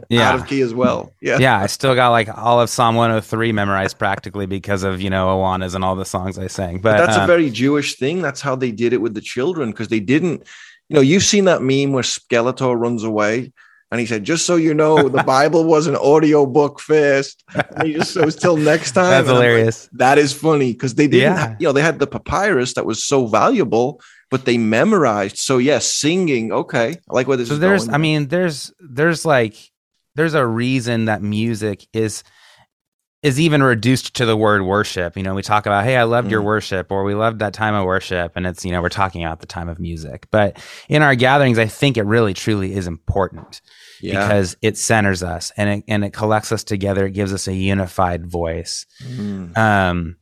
[0.09, 0.29] Yeah.
[0.31, 1.13] out of key as well.
[1.21, 1.39] Yeah.
[1.39, 5.29] yeah, I still got like all of Psalm 103 memorized practically because of you know
[5.29, 6.81] Awanas and all the songs I sang.
[6.81, 8.23] But, But that's uh, a very Jewish thing.
[8.23, 10.43] That's how they did it with the children because they didn't,
[10.89, 13.53] you know, you've seen that meme where Skeletor runs away
[13.93, 17.45] and he said, just so you know, the Bible was an audio book first.
[17.55, 19.11] And he just says, till next time.
[19.11, 19.89] that's I'm like, hilarious.
[19.93, 21.57] that is funny because they didn't, Yeah.
[21.61, 24.01] you know, they had the papyrus that was so valuable,
[24.31, 25.39] but they memorized.
[25.39, 26.53] So, yes, singing.
[26.53, 26.97] Okay.
[27.09, 27.95] I like where this so is there's going.
[27.95, 29.55] i mean there's there's like
[30.15, 32.23] there's a reason that music is
[33.23, 36.31] is even reduced to the word worship you know we talk about hey i loved
[36.31, 36.47] your Mm.
[36.47, 39.41] worship or we loved that time of worship and it's you know we're talking about
[39.41, 40.59] the time of music but
[40.89, 43.61] in our gatherings i think it really truly is important
[44.01, 44.21] yeah.
[44.21, 47.55] because it centers us and it and it collects us together it gives us a
[47.55, 49.57] unified voice Mm.
[49.57, 50.17] um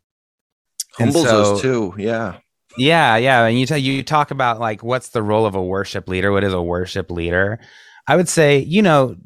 [0.98, 1.94] Humbles so- us too.
[1.98, 2.38] Yeah.
[2.76, 3.44] Yeah, yeah.
[3.46, 6.32] And you tell you talk about like what's the role of a worship leader?
[6.32, 7.60] What is a worship leader?
[8.06, 9.16] I would say, you know,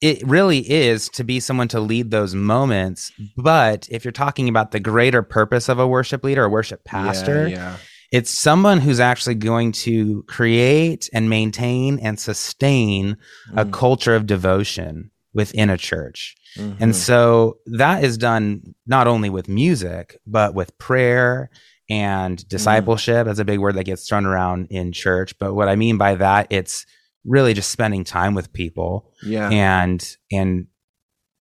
[0.00, 3.10] it really is to be someone to lead those moments.
[3.36, 7.48] But if you're talking about the greater purpose of a worship leader, a worship pastor,
[7.48, 7.76] Yeah.
[8.12, 13.16] it's someone who's actually going to create and maintain and sustain
[13.54, 13.62] yeah.
[13.62, 16.36] a culture of devotion within a church.
[16.58, 16.76] Mhm.
[16.78, 21.50] And so that is done not only with music, but with prayer
[21.88, 23.26] and discipleship.
[23.26, 25.38] That's a big word that gets thrown around in church.
[25.38, 26.86] But what I mean by that, it's
[27.24, 29.48] really just spending time with people yeah.
[29.50, 30.66] and and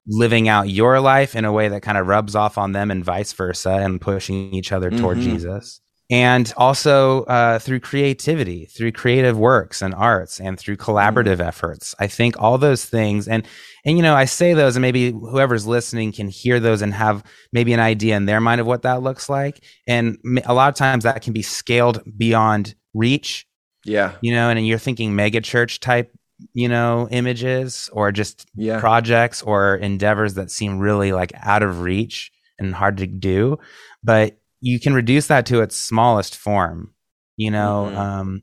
[0.07, 3.05] living out your life in a way that kind of rubs off on them and
[3.05, 5.23] vice versa and pushing each other toward Mhm.
[5.23, 5.81] Jesus.
[6.11, 11.95] And also uh, through creativity, through creative works and arts, and through collaborative efforts.
[11.99, 13.47] I think all those things, and
[13.87, 17.25] and you know, I say those, and maybe whoever's listening can hear those and have
[17.53, 19.65] maybe an idea in their mind of what that looks like.
[19.87, 23.47] And a lot of times that can be scaled beyond reach
[23.85, 24.13] yeah.
[24.23, 26.11] you know, and you're thinking mega church type,
[26.53, 28.81] you know, images or just Yeah.
[28.81, 33.59] projects or endeavors that seem really like out of reach and hard to do.
[34.03, 36.93] But you can reduce that to its smallest form.
[37.37, 37.97] You know, Mhm.
[37.97, 38.43] um,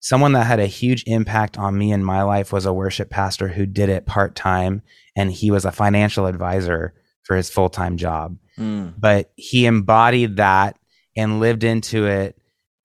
[0.00, 3.48] someone that had a huge impact on me in my life was a worship pastor
[3.48, 4.82] who did it part time
[5.16, 8.94] and he was a financial advisor for his full time job Mm.
[8.98, 10.76] but he embodied that
[11.16, 12.36] and lived into it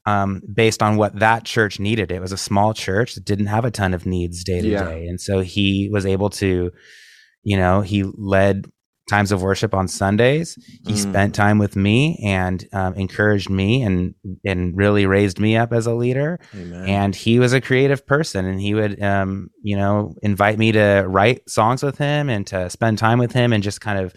[0.06, 2.12] um, based on what that church needed.
[2.12, 5.08] It was a small church that didn't have a ton of needs day to day.
[5.08, 6.71] And so he was able to,
[7.43, 8.65] you know, he led
[9.08, 10.58] times of worship on Sundays.
[10.88, 10.98] He Mm.
[10.98, 15.86] spent time with me and um, encouraged me and and really raised me up as
[15.88, 16.39] a leader.
[16.56, 16.86] Amen.
[16.88, 21.06] And he was a creative person, and he would, um, you know, invite me to
[21.08, 24.13] write songs with him and to spend time with him and just kind of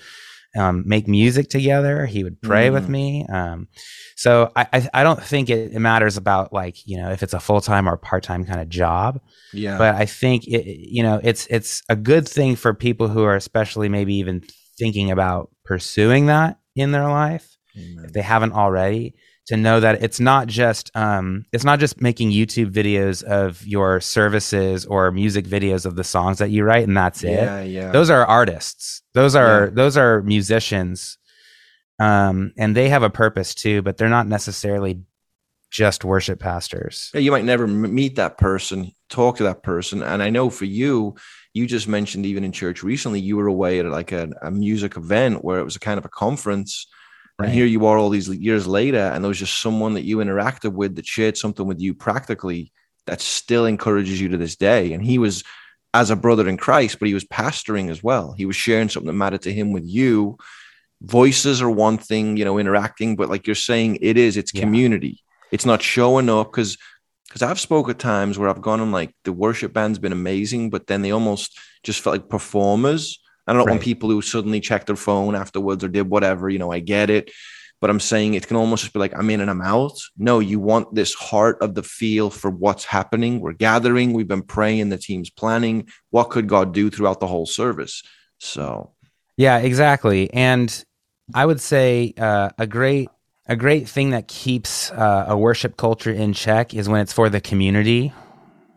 [0.58, 2.06] um, make music together.
[2.06, 2.88] He would pray with Mhm.
[2.88, 3.26] me.
[3.30, 3.68] Um,
[4.16, 7.34] so I, I, I don't think it, it matters about like you know if it's
[7.34, 9.20] a full time or part time kind of job,
[9.52, 9.76] yeah.
[9.76, 13.36] but I think it, you know it's it's a good thing for people who are
[13.36, 14.42] especially maybe even
[14.78, 18.04] thinking about pursuing that in their life Amen.
[18.04, 19.14] if they haven't already
[19.46, 23.98] to know that it's not just um, it's not just making YouTube videos of your
[24.00, 27.30] services or music videos of the songs that you write and that's it.
[27.30, 27.62] Yeah.
[27.62, 27.90] Yeah.
[27.90, 29.02] Those are artists.
[29.14, 29.70] Those are Yeah.
[29.72, 31.16] those are musicians,
[31.98, 33.80] um, and they have a purpose too.
[33.82, 35.00] But they're not necessarily
[35.70, 37.10] just worship pastors.
[37.14, 40.02] Yeah, you might never m- meet that person, talk to that person.
[40.02, 41.14] And I know for you,
[41.58, 44.96] you just mentioned even in church recently, you were away at like a, a music
[44.96, 46.86] event where it was a kind of a conference.
[47.38, 47.46] Right.
[47.46, 50.18] And here you are all these years later, and there was just someone that you
[50.18, 52.72] interacted with that shared something with you practically
[53.06, 54.92] that still encourages you to this day.
[54.92, 55.44] And he was
[55.94, 58.32] as a brother in Christ, but he was pastoring as well.
[58.32, 60.36] He was sharing something that mattered to him with you.
[61.00, 64.60] Voices are one thing, you know, interacting, but like you're saying, it is, it's yeah.
[64.60, 65.22] community.
[65.50, 66.76] It's not showing up because
[67.28, 70.70] because I've spoke at times where I've gone on like the worship band's been amazing,
[70.70, 73.20] but then they almost just felt like performers.
[73.46, 73.72] I don't right.
[73.72, 77.10] want people who suddenly check their phone afterwards or did whatever, you know, I get
[77.10, 77.30] it.
[77.80, 80.00] But I'm saying it can almost just be like, I'm in and I'm out.
[80.16, 83.40] No, you want this heart of the feel for what's happening.
[83.40, 85.88] We're gathering, we've been praying, the team's planning.
[86.10, 88.02] What could God do throughout the whole service?
[88.38, 88.94] So,
[89.36, 90.32] yeah, exactly.
[90.32, 90.84] And
[91.32, 93.10] I would say uh, a great
[93.48, 97.28] a great thing that keeps uh, a worship culture in check is when it's for
[97.28, 98.12] the community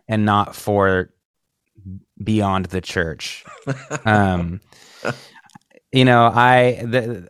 [0.07, 1.13] and not for
[2.23, 3.43] beyond the church.
[4.05, 4.61] um,
[5.91, 7.29] you know, I the,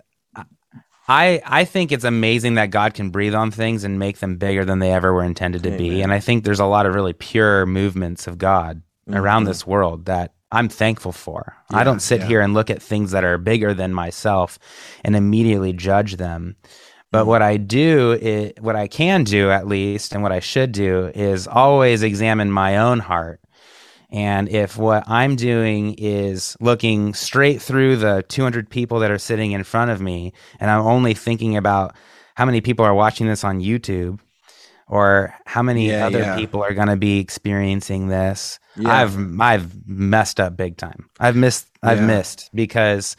[1.08, 4.64] I I think it's amazing that God can breathe on things and make them bigger
[4.64, 5.78] than they ever were intended to Amen.
[5.80, 6.02] be.
[6.02, 9.20] And I think there's a lot of really pure movements of God mm-hmm.
[9.20, 11.56] around this world that I'm thankful for.
[11.72, 12.28] Yeah, I don't sit yeah.
[12.28, 14.60] here and look at things that are bigger than myself
[15.04, 16.56] and immediately judge them.
[17.12, 17.28] But mm.
[17.28, 21.12] what I do, is, what I can do at least, and what I should do
[21.14, 23.42] is always examine my own heart.
[24.10, 29.54] And if what I'm doing is looking straight through the 200 people that are sitting
[29.54, 31.96] in front of me, and I'm only thinking about
[32.36, 34.20] how many people are watching this on YouTube
[34.88, 36.36] or how many yeah, other yeah.
[36.36, 38.94] people are going to be experiencing this, yeah.
[38.94, 41.10] I've I've messed up big time.
[41.20, 43.16] I've missed I've missed because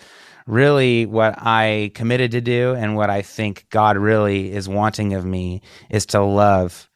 [0.46, 5.24] really what I committed to do and what I think God really is wanting of
[5.24, 6.90] me is to love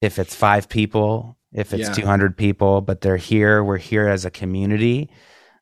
[0.00, 1.94] if it's 5 people, if it's yeah.
[1.94, 5.10] 200 people, but they're here, we're here as a community.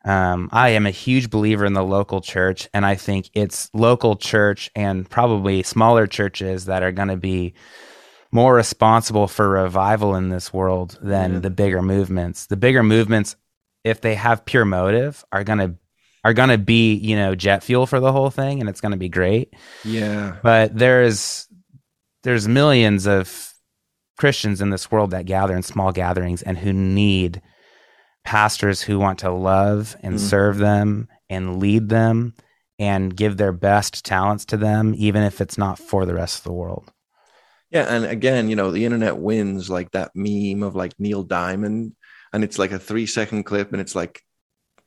[0.05, 4.15] Um, I am a huge believer in the local church, and I think it's local
[4.15, 7.55] church and probably smaller churches that are going to be
[8.31, 11.39] more responsible for revival in this world than yeah.
[11.41, 12.47] the bigger movements.
[12.47, 13.35] The bigger movements,
[13.83, 15.75] if they have pure motive, are going to
[16.27, 18.91] are going to be, you know, jet fuel for the whole thing and it's going
[18.91, 19.55] to be great.
[19.85, 20.39] Yeah.
[20.43, 21.47] But there's
[22.25, 23.53] there's millions of
[24.19, 27.43] Christians in this world that gather in small gatherings and who need
[28.25, 30.19] pastors who want to love and mm.
[30.19, 32.35] serve them and lead them
[32.77, 36.43] and give their best talents to them even if it's not for the rest of
[36.43, 36.93] the world.
[37.71, 41.95] Yeah, and again, you know, the internet wins like that meme of like Neil Diamond
[42.33, 44.23] and it's like a 3 second clip and it's like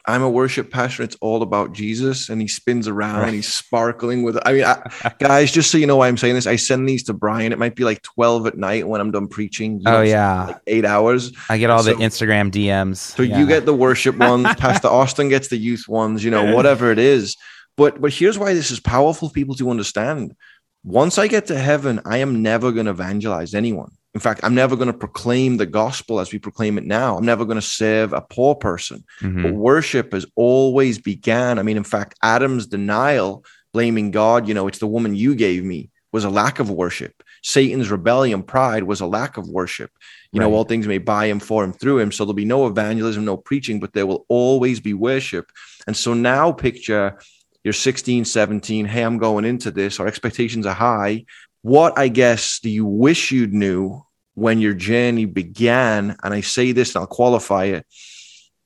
[0.09, 1.03] I'm a worship pastor.
[1.03, 2.29] It's all about Jesus.
[2.29, 3.27] And he spins around right.
[3.27, 6.33] and he's sparkling with, I mean, I, guys, just so you know why I'm saying
[6.33, 7.51] this, I send these to Brian.
[7.51, 9.83] It might be like 12 at night when I'm done preaching.
[9.85, 10.45] oh, yeah.
[10.47, 11.31] Like eight hours.
[11.49, 12.97] I get all so, the Instagram DMs.
[12.97, 13.37] So yeah.
[13.37, 16.99] you get the worship ones, Pastor Austin gets the youth ones, you know, whatever it
[16.99, 17.37] is.
[17.77, 20.35] But, but here's why this is powerful for people to understand.
[20.83, 23.91] Once I get to heaven, I am never going to evangelize anyone.
[24.15, 27.17] In fact, I'm never going to proclaim the gospel as we proclaim it now.
[27.17, 29.03] I'm never going to serve a poor person.
[29.21, 29.43] Mm-hmm.
[29.43, 31.59] But worship has always began.
[31.59, 35.63] I mean, in fact, Adam's denial, blaming God, you know, it's the woman you gave
[35.63, 37.21] me, was a lack of worship.
[37.43, 39.91] Satan's rebellion, pride was a lack of worship.
[40.31, 40.47] You right.
[40.47, 42.11] know, all things may by him, for him, through him.
[42.11, 45.51] So there'll be no evangelism, no preaching, but there will always be worship.
[45.85, 47.19] And so now picture
[47.63, 48.85] you're 16, 17.
[48.85, 49.99] Hey, I'm going into this.
[49.99, 51.25] Our expectations are high
[51.61, 56.15] what I guess do you wish you'd knew when your journey began?
[56.23, 57.85] And I say this and I'll qualify it.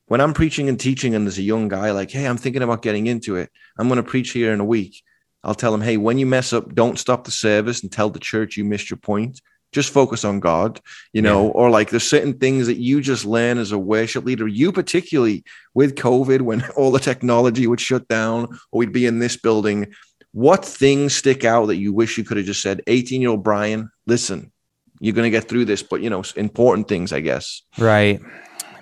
[0.05, 2.81] When I'm preaching and teaching, and there's a young guy like, hey, I'm thinking about
[2.81, 3.49] getting into it.
[3.77, 5.01] I'm going to preach here in a week.
[5.43, 8.19] I'll tell him, hey, when you mess up, don't stop the service and tell the
[8.19, 9.41] church you missed your point.
[9.71, 10.79] Just focus on God,
[11.13, 11.51] you know, yeah.
[11.51, 14.47] or like there's certain things that you just learn as a worship leader.
[14.47, 19.17] You, particularly with COVID, when all the technology would shut down or we'd be in
[19.17, 19.93] this building,
[20.33, 23.43] what things stick out that you wish you could have just said, 18 year old
[23.43, 24.51] Brian, listen,
[24.99, 27.61] you're going to get through this, but you know, important things, I guess.
[27.77, 28.19] Right.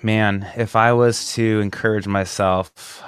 [0.02, 3.02] Man, if I was to encourage myself,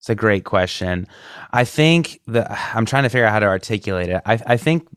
[0.00, 1.06] it's a great question.
[1.52, 4.22] I think that I'm trying to figure out how to articulate it.
[4.24, 4.88] I, I think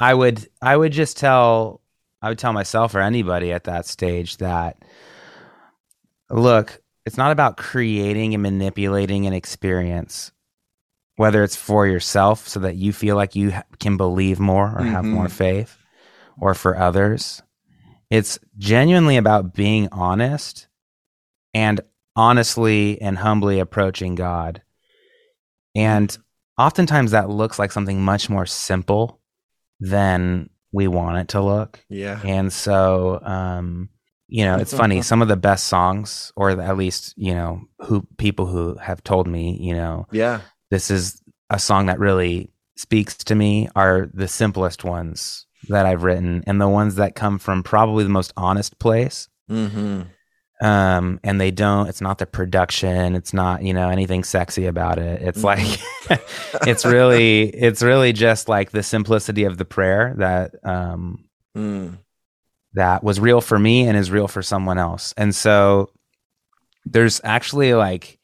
[0.00, 1.80] I would, I would just tell,
[2.22, 4.84] I would tell myself or anybody at that stage that,
[6.30, 10.32] look, it's not about creating and manipulating an experience
[11.20, 14.88] whether it's for yourself so that you feel like you can believe more or mm-hmm.
[14.88, 15.34] have more mm-hmm.
[15.34, 15.76] faith,
[16.40, 17.42] or for others.
[18.08, 20.66] It's genuinely about being honest
[21.52, 21.82] and
[22.16, 24.62] honestly and humbly approaching God.
[25.74, 26.16] And
[26.56, 29.20] oftentimes that looks like something much more simple
[29.78, 31.84] than we want it to look.
[31.90, 32.18] Yeah.
[32.24, 33.90] And so, um,
[34.26, 35.02] you know, it's funny.
[35.10, 39.28] Some of the best songs, or at least you know, who people who have told
[39.28, 40.40] me, you know, Yeah.
[40.70, 46.02] This is a song that really speaks to me, are the simplest ones that I've
[46.02, 49.28] written, and the ones that come from probably the most honest place.
[49.50, 50.02] Mm-hmm.
[50.62, 51.88] Um, and they don't.
[51.88, 53.16] It's not the production.
[53.16, 55.22] It's not you know anything sexy about it.
[55.22, 55.80] It's like,
[56.66, 61.24] it's really, it's really just like the simplicity of the prayer that um
[61.56, 61.98] Mm.
[62.74, 65.12] that was real for me and is real for someone else.
[65.16, 65.90] And so
[66.84, 68.19] there's actually like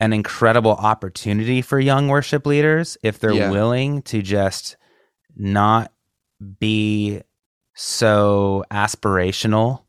[0.00, 3.50] an incredible opportunity for young worship leaders if they're Yeah.
[3.50, 4.76] willing to just
[5.36, 5.92] not
[6.58, 7.22] be
[7.74, 9.82] so aspirational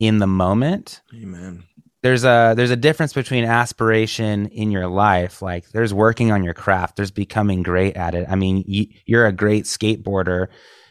[0.00, 1.64] in the moment Amen.
[2.02, 6.54] there's a there's a difference between aspiration in your life like there's working on your
[6.54, 10.48] craft there's becoming great at it i mean you, you're a great skateboarder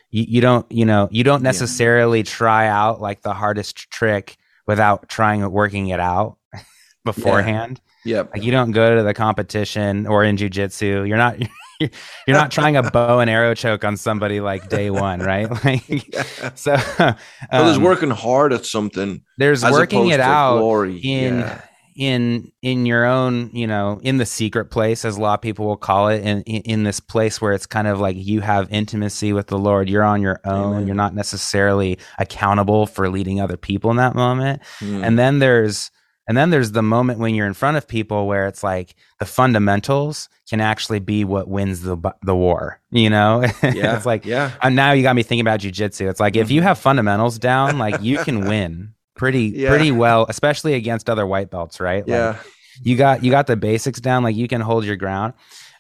[0.10, 1.50] you, you don't you know you don't Yeah.
[1.50, 6.38] necessarily try out like the hardest trick without trying working it out
[7.04, 8.32] beforehand Yep.
[8.34, 11.38] like you don't go to the competition or in jujitsu you're not
[11.80, 11.90] you're
[12.38, 16.24] not trying a bow and arrow choke on somebody like day one right like Yeah.
[16.56, 17.16] so so
[17.52, 20.98] there's um, working hard at something there's working it out glory.
[21.00, 21.62] in Yeah.
[21.96, 25.66] in in your own you know in the secret place as a lot of people
[25.66, 28.68] will call it in in, in this place where it's kind of like you have
[28.72, 30.88] intimacy with the lord you're on your own Amen.
[30.88, 35.06] you're not necessarily accountable for leading other people in that moment Mm.
[35.06, 35.92] and then there's
[36.28, 39.26] and then there's the moment when you're in front of people where it's like the
[39.26, 43.96] fundamentals can actually be what wins the the war you know yeah.
[43.96, 44.52] it's like yeah.
[44.62, 46.10] and now you got me thinking about jujitsu.
[46.10, 46.68] It's like if you mm-hmm.
[46.68, 49.70] have fundamentals down, like you can win pretty Yeah.
[49.70, 52.08] pretty well, especially against other white belts, right?
[52.08, 52.38] Like, Yeah.
[52.82, 55.34] you got you got the basics down, like you can hold your ground.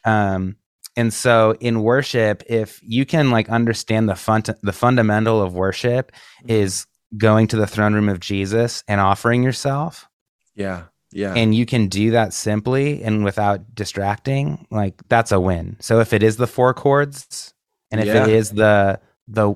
[0.06, 0.58] Um,
[0.96, 6.12] and so in worship, if you can like understand the fun the fundamental of worship
[6.12, 6.52] mm-hmm.
[6.52, 6.86] is
[7.18, 10.08] going to the throne room of Jesus and offering yourself,
[10.56, 10.84] Yeah.
[11.12, 11.34] Yeah.
[11.36, 15.78] and you can do that simply and without distracting, like that's a win.
[15.80, 17.54] So if it is the four chords,
[17.92, 18.24] and if Yeah.
[18.24, 19.54] it is the the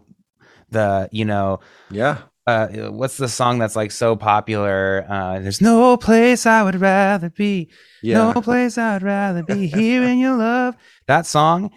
[0.69, 2.19] the you know yeah.
[2.45, 7.29] uh what's the song that's like so popular uh there's no place i would rather
[7.29, 7.69] be
[8.03, 8.33] Yeah.
[8.33, 10.75] no place i'd rather be here in your love
[11.07, 11.71] that song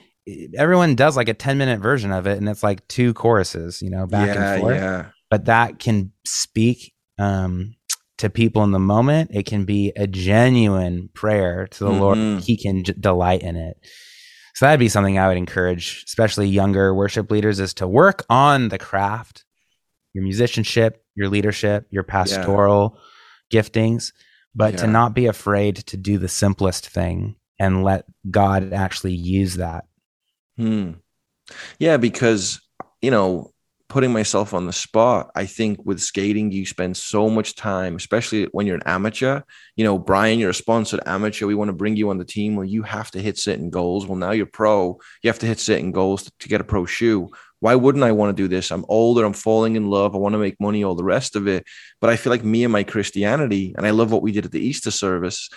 [0.57, 3.91] everyone does like a 10 minute version of it and it's like two choruses you
[3.91, 4.53] know back yeah.
[4.53, 5.07] and forth Yeah.
[5.31, 7.75] but that can speak um
[8.21, 12.19] to people in the moment it can be a genuine prayer to the lord.
[12.19, 12.43] Mhm.
[12.43, 13.77] he can j- delight in it.
[14.55, 18.69] So that'd be something i would encourage especially younger worship leaders is to work on
[18.69, 19.45] the craft
[20.15, 22.99] your musicianship your leadership your pastoral
[23.53, 24.13] giftings
[24.55, 29.57] but to not be afraid to do the simplest thing and let god actually use
[29.57, 29.85] that.
[30.57, 30.93] Hmm.
[31.79, 32.61] Yeah, because
[33.03, 33.50] you know,
[33.91, 38.45] putting myself on the spot, I think with skating, you spend so much time, especially
[38.53, 39.43] when you're an amateur.
[39.77, 41.47] You know, Brian, you're a sponsored amateur.
[41.47, 44.07] We want to bring you on the team where you have to hit certain goals.
[44.07, 44.99] Well, now you're pro.
[45.23, 47.29] You have to hit certain goals to, to get a pro shoe.
[47.59, 48.71] Why wouldn't I want to do this?
[48.71, 49.25] I'm older.
[49.25, 50.15] I'm falling in love.
[50.15, 51.67] I want to make money, all the rest of it.
[52.01, 54.53] But I feel like me and my Christianity, and I love what we did at
[54.53, 55.51] the Easter service.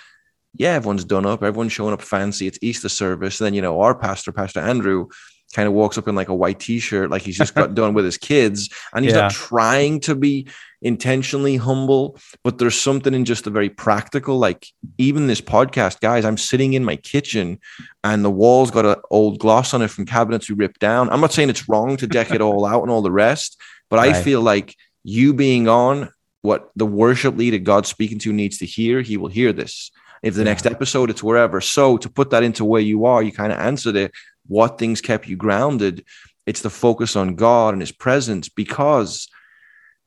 [0.56, 1.44] Yeah, everyone's done up.
[1.44, 2.46] Everyone's showing up fancy.
[2.46, 3.38] It's Easter service.
[3.38, 5.08] then, you know, our pastor, Pastor Andrew,
[5.54, 8.06] kind of walks up in like a white t-shirt, like he's just got done with
[8.06, 8.70] his kids.
[8.94, 9.22] And he's Yeah.
[9.22, 10.48] not trying to be
[10.82, 14.38] intentionally humble, but there's something in just the very practical.
[14.38, 17.60] Like even this podcast, guys, I'm sitting in my kitchen
[18.04, 21.10] and the wall's got an old gloss on it from cabinets we ripped down.
[21.10, 24.00] I'm not saying it's wrong to deck it all out and all the rest, but
[24.00, 26.10] I feel like you being on
[26.42, 29.92] what the worship leader God's speaking to needs to hear, he will hear this.
[30.22, 30.46] If the Yeah.
[30.46, 31.62] next episode it's wherever.
[31.62, 34.12] So to put that into where you are, you kind of answered it.
[34.48, 36.06] What things kept you grounded?
[36.46, 39.30] It's the focus on God and his presence because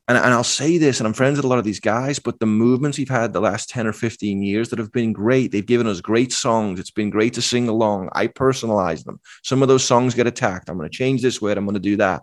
[0.08, 2.38] and, and I'll say this, and I'm friends with a lot of these guys, but
[2.38, 5.50] the movements we've had the last 10 or 15 years that have been great.
[5.50, 6.78] They've given us great songs.
[6.78, 8.10] It's been great to sing along.
[8.12, 9.20] I personalize them.
[9.42, 10.68] Some of those songs get attacked.
[10.68, 11.58] I'm going to change this word.
[11.58, 12.22] I'm going to do that.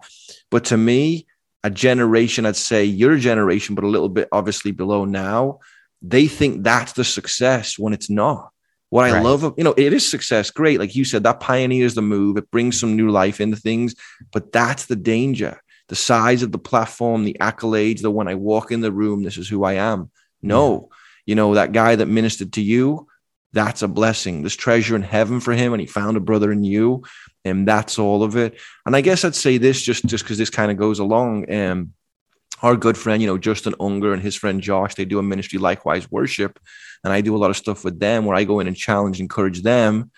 [0.49, 1.28] But to me,
[1.65, 5.60] a generation, I'd say your generation, but a little bit obviously below now,
[6.02, 8.52] they think that's the success when it's not.
[8.94, 9.23] What I Right.
[9.23, 10.52] love, you know, it is success.
[10.52, 10.77] Great.
[10.79, 12.37] Like you said, that pioneers the move.
[12.37, 13.96] It brings some new life into things,
[14.31, 18.71] but that's the danger the size of the platform, the accolades, the when I walk
[18.71, 20.12] in the room, this is who I am.
[20.41, 20.89] No,
[21.25, 23.08] you know, that guy that ministered to you,
[23.52, 24.41] that's a blessing.
[24.41, 27.04] There's treasure in heaven for him, and he found a brother in you,
[27.44, 28.60] and that's all of it.
[28.85, 31.52] And I guess I'd say this just just because this kind of goes along.
[31.52, 31.94] Um,
[32.62, 35.60] our good friend, you know, Justin Unger and his friend Josh, they do a ministry
[35.60, 36.60] likewise worship,
[37.04, 39.19] and I do a lot of stuff with them where I go in and challenge,
[39.19, 40.12] encourage them.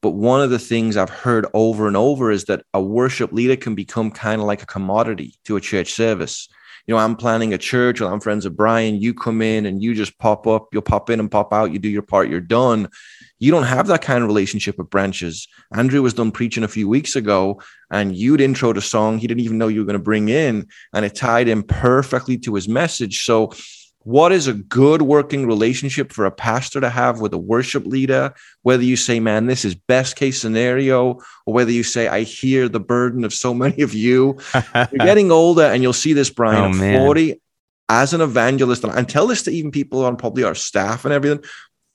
[0.00, 3.56] But one of the things I've heard over and over is that a worship leader
[3.56, 6.48] can become kind of like a commodity to a church service.
[6.86, 9.82] you know, I'm planning a church or I'm friends with Brian, you come in and
[9.82, 12.40] you just pop up, you'll pop in and pop out, you do your part, you're
[12.40, 12.88] done.
[13.38, 15.48] You don't have that kind of relationship with branches.
[15.72, 17.60] Andrew was done preaching a few weeks ago
[17.90, 20.66] and you'd intro the song he didn't even know you were going to bring in,
[20.92, 23.24] and it tied in perfectly to his message.
[23.24, 23.52] So,
[24.04, 28.34] what is a good working relationship for a pastor to have with a worship leader?
[28.62, 32.68] Whether you say, man, this is best case scenario, or whether you say, I hear
[32.68, 34.38] the burden of so many of you.
[34.74, 37.00] You're getting older, and you'll see this, Brian, Oh, at man.
[37.00, 37.40] 40,
[37.88, 41.12] as an evangelist, and I tell this to even people on probably our staff and
[41.14, 41.42] everything.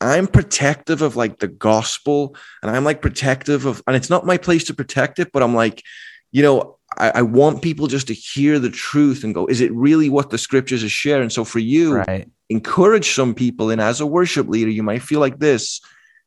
[0.02, 4.38] I'm protective of like the gospel, and I'm like protective of, and it's not my
[4.38, 5.84] place to protect it, but I'm like,
[6.32, 9.72] you know, I, I want people just to hear the truth and go, is it
[9.74, 11.30] really what the scriptures are sharing?
[11.30, 12.30] So for you, right.
[12.50, 15.82] encourage some people and as a worship leader you might feel like this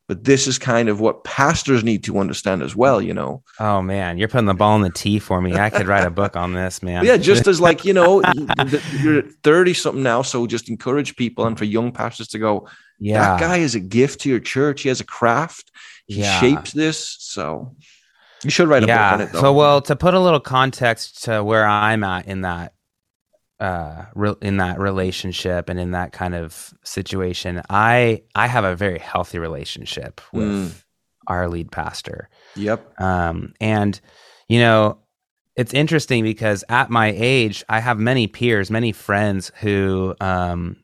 [0.09, 3.83] but this is kind of what pastors need to understand as well you know Oh
[3.83, 5.55] man, you're putting the ball in the tee for me.
[5.55, 7.05] I could write a book on this, man.
[7.05, 8.23] yeah just as like you know
[9.03, 12.69] you're 30 something now so just encourage people and for young pastors to go
[13.01, 13.19] yeah.
[13.21, 15.71] that guy is a gift to your church he has a craft
[16.07, 16.39] he Yeah.
[16.41, 17.75] shapes this so
[18.45, 19.25] you should write a book on yeah.
[19.27, 19.41] it though.
[19.41, 22.75] So, well, to put a little context to where I'm at in that,
[23.61, 28.75] uh, re- in that relationship and in that kind of situation, I I have a
[28.75, 30.83] very healthy relationship with Mm.
[31.29, 32.29] our lead pastor.
[32.57, 34.01] yep Um, and
[34.49, 34.99] you know,
[35.57, 40.77] it's interesting because at my age, I have many peers, many friends who um,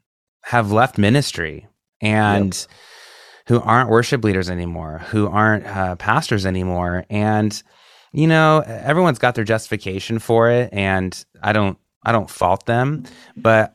[0.42, 1.66] have left ministry
[2.00, 2.66] and
[3.48, 7.62] who aren't worship leaders anymore, who aren't uh, pastors anymore, and
[8.12, 13.04] you know, everyone's got their justification for it, and I don't, I don't fault them,
[13.36, 13.74] but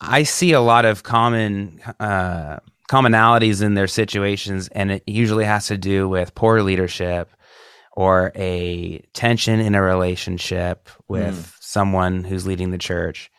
[0.00, 5.66] I see a lot of common uh, commonalities in their situations, and it usually has
[5.68, 7.30] to do with poor leadership
[7.92, 13.30] or a tension in a relationship with someone who's leading the church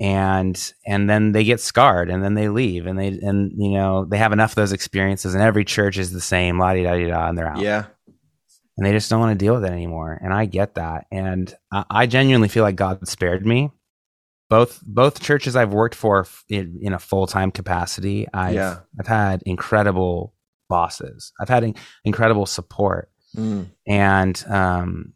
[0.00, 4.04] and and then they get scarred and then they leave and they and you know
[4.04, 6.94] they have enough of those experiences and every church is the same la di da
[6.94, 7.60] di da and they're out.
[7.60, 7.86] Yeah.
[8.76, 11.52] And they just don't want to deal with it anymore and i get that and
[11.72, 13.70] I, I genuinely feel like god spared me.
[14.48, 18.78] Both both churches i've worked for in, in a full-time capacity i've Yeah.
[19.00, 20.32] i've had incredible
[20.68, 21.32] bosses.
[21.40, 21.74] I've had in,
[22.04, 23.10] incredible support.
[23.36, 23.66] Mm.
[23.86, 25.12] and um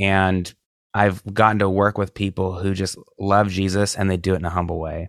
[0.00, 0.52] and
[0.94, 4.44] I've gotten to work with people who just love Jesus and they do it in
[4.44, 5.08] a humble way.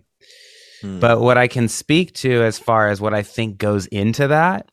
[0.82, 1.00] Mm.
[1.00, 4.70] But what I can speak to as far as what I think goes into that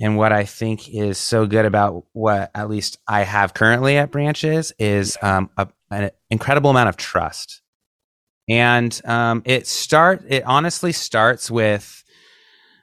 [0.00, 4.10] and what I think is so good about what at least I have currently at
[4.10, 7.62] branches is um, a, an incredible amount of trust.
[8.48, 12.02] And um, it start it honestly starts with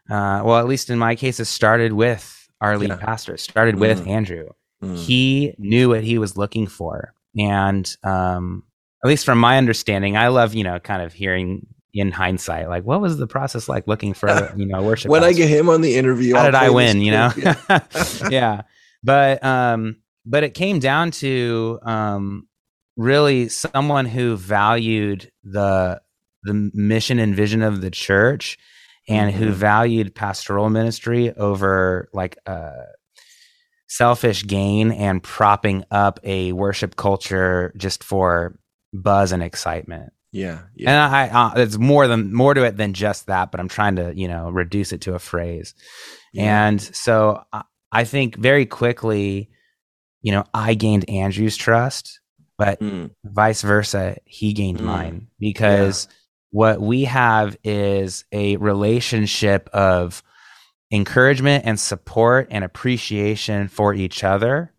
[0.09, 2.97] uh, well, at least in my case, it started with our lead Yeah.
[2.97, 3.33] pastor.
[3.33, 4.07] It started with Mhm.
[4.09, 4.49] Andrew
[4.83, 4.97] Mm.
[4.97, 8.63] he knew what he was looking for and um
[9.03, 12.83] at least from my understanding i love you know kind of hearing in hindsight like
[12.83, 15.81] what was the process like looking for you know worship when i get him on
[15.81, 17.31] the interview how I'll did i win you know.
[17.37, 17.79] Yeah.
[18.29, 18.61] yeah
[19.03, 22.47] but um but it came down to um
[22.97, 26.01] really someone who valued the
[26.43, 28.57] the mission and vision of the church
[29.07, 29.53] and who Mhm.
[29.53, 32.71] valued pastoral ministry over like uh
[33.97, 38.57] selfish gain and propping up a worship culture just for
[38.93, 42.93] buzz and excitement yeah yeah and I, uh, it's more than more to it than
[42.93, 45.73] just that, but I'm trying to, you know, reduce it to a phrase.
[46.33, 46.67] Yeah.
[46.67, 49.49] And so I, I think very quickly,
[50.21, 52.19] you know, I gained Andrew's trust,
[52.57, 53.11] but Mm.
[53.23, 54.83] vice versa, he gained Mm.
[54.85, 56.09] mine because
[56.51, 60.21] what we have is a relationship of
[60.91, 64.71] encouragement and support and appreciation for each other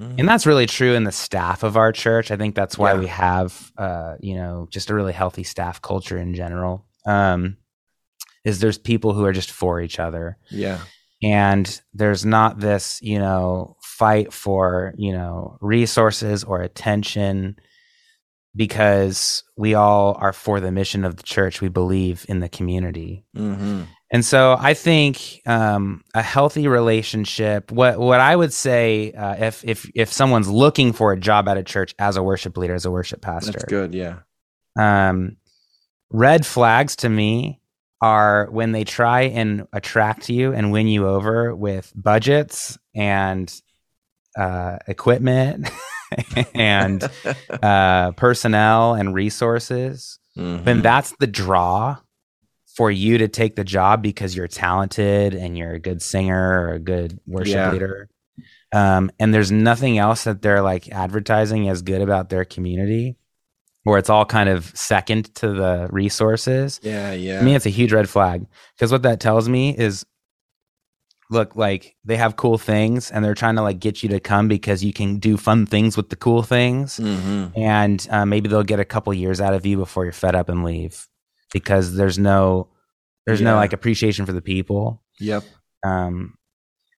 [0.00, 0.14] Mm.
[0.20, 2.30] and that's really true in the staff of our church.
[2.30, 2.98] I think that's why Yeah.
[3.00, 6.86] we have, uh, you know, just a really healthy staff culture in general.
[7.04, 7.56] Um,
[8.44, 10.78] is there's people who are just for each other, yeah
[11.20, 17.56] and there's not this, you know, fight for you know resources or attention
[18.54, 21.60] because we all are for the mission of the church.
[21.60, 23.24] We believe in the community.
[23.34, 27.70] hmm And so I think um, a healthy relationship.
[27.70, 31.58] What what I would say uh, if if if someone's looking for a job at
[31.58, 34.20] a church as a worship leader, as a worship pastor, that's good yeah
[34.78, 35.36] um,
[36.10, 37.60] red flags to me
[38.00, 43.52] are when they try and attract you and win you over with budgets and
[44.38, 45.68] uh, equipment
[46.54, 47.10] and
[47.62, 50.64] uh, personnel and resources Mhm.
[50.64, 51.96] then that's the draw
[52.78, 56.74] for you to take the job because you're talented and you're a good singer or
[56.74, 57.72] a good worship Yeah.
[57.72, 58.08] leader.
[58.72, 63.16] Um, and there's nothing else that they're like advertising as good about their community
[63.82, 66.78] where it's all kind of second to the resources.
[66.84, 67.40] Yeah, yeah.
[67.40, 70.04] I mean, it's a huge red flag because what that tells me is
[71.30, 74.46] look like they have cool things and they're trying to like get you to come
[74.46, 77.52] because you can do fun things with the cool things Mhm.
[77.58, 80.48] and uh, maybe they'll get a couple years out of you before you're fed up
[80.48, 81.06] and leave
[81.52, 82.68] because there's no
[83.26, 85.44] there's no like appreciation for the people Yep.
[85.84, 86.34] um,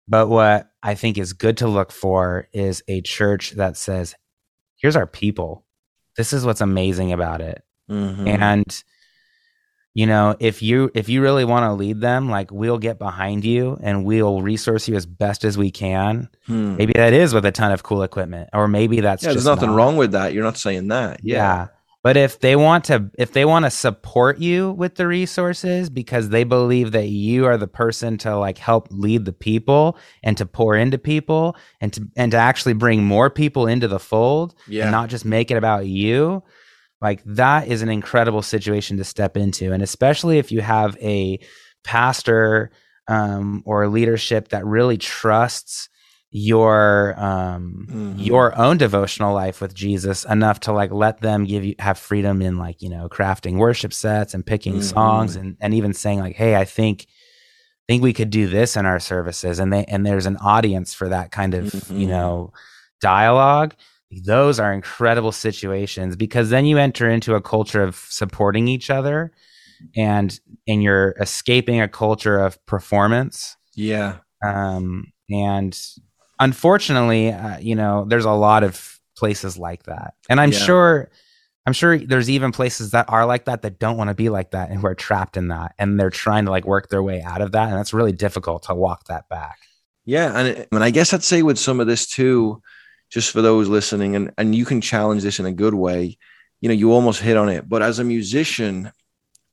[0.08, 4.14] but what I think is good to look for is a church that says,
[4.76, 5.64] here's our people.
[6.16, 7.62] This is what's amazing about it.
[7.90, 8.26] Mhm.
[8.28, 8.84] And
[9.94, 13.44] you know, if you if you really want to lead them, like we'll get behind
[13.44, 16.28] you and we'll resource you as best as we can.
[16.46, 16.76] Hmm.
[16.76, 19.70] Maybe that is with a ton of cool equipment, or maybe that's Yeah, there's nothing
[19.70, 19.76] not.
[19.76, 20.32] wrong with that.
[20.32, 21.20] You're not saying that.
[21.24, 21.36] Yeah.
[21.36, 21.66] Yeah.
[22.02, 26.30] But if they want to if they want to support you with the resources because
[26.30, 30.46] they believe that you are the person to like help lead the people and to
[30.46, 34.84] pour into people and to and to actually bring more people into the fold Yeah.
[34.84, 36.42] and not just make it about you,
[37.02, 41.38] like that is an incredible situation to step into and especially if you have a
[41.84, 42.70] pastor
[43.08, 45.89] um, or leadership that really trusts
[46.32, 48.14] your um Mhm.
[48.24, 52.40] your own devotional life with Jesus enough to like let them give you have freedom
[52.40, 54.82] in like you know crafting worship sets and picking Mhm.
[54.82, 57.06] songs and and even saying like hey I think
[57.88, 61.08] think we could do this in our services and they and there's an audience for
[61.08, 62.10] that kind of you Mhm.
[62.10, 62.52] know
[63.00, 63.74] dialogue
[64.24, 69.32] those are incredible situations because then you enter into a culture of supporting each other
[69.96, 74.18] and and you're escaping a culture of performance Yeah.
[74.44, 75.76] um, and
[76.40, 80.58] unfortunately uh, you know there's a lot of places like that and i'm Yeah.
[80.58, 81.10] sure
[81.66, 84.50] i'm sure there's even places that are like that that don't want to be like
[84.52, 87.22] that and who are trapped in that and they're trying to like work their way
[87.22, 89.58] out of that and that's really difficult to walk that back
[90.06, 92.62] Yeah, and it- and I guess I'd say with some of this too,
[93.10, 96.16] just for those listening, and and you can challenge this in a good way.
[96.62, 98.90] You know, you almost hit on it, but as a musician,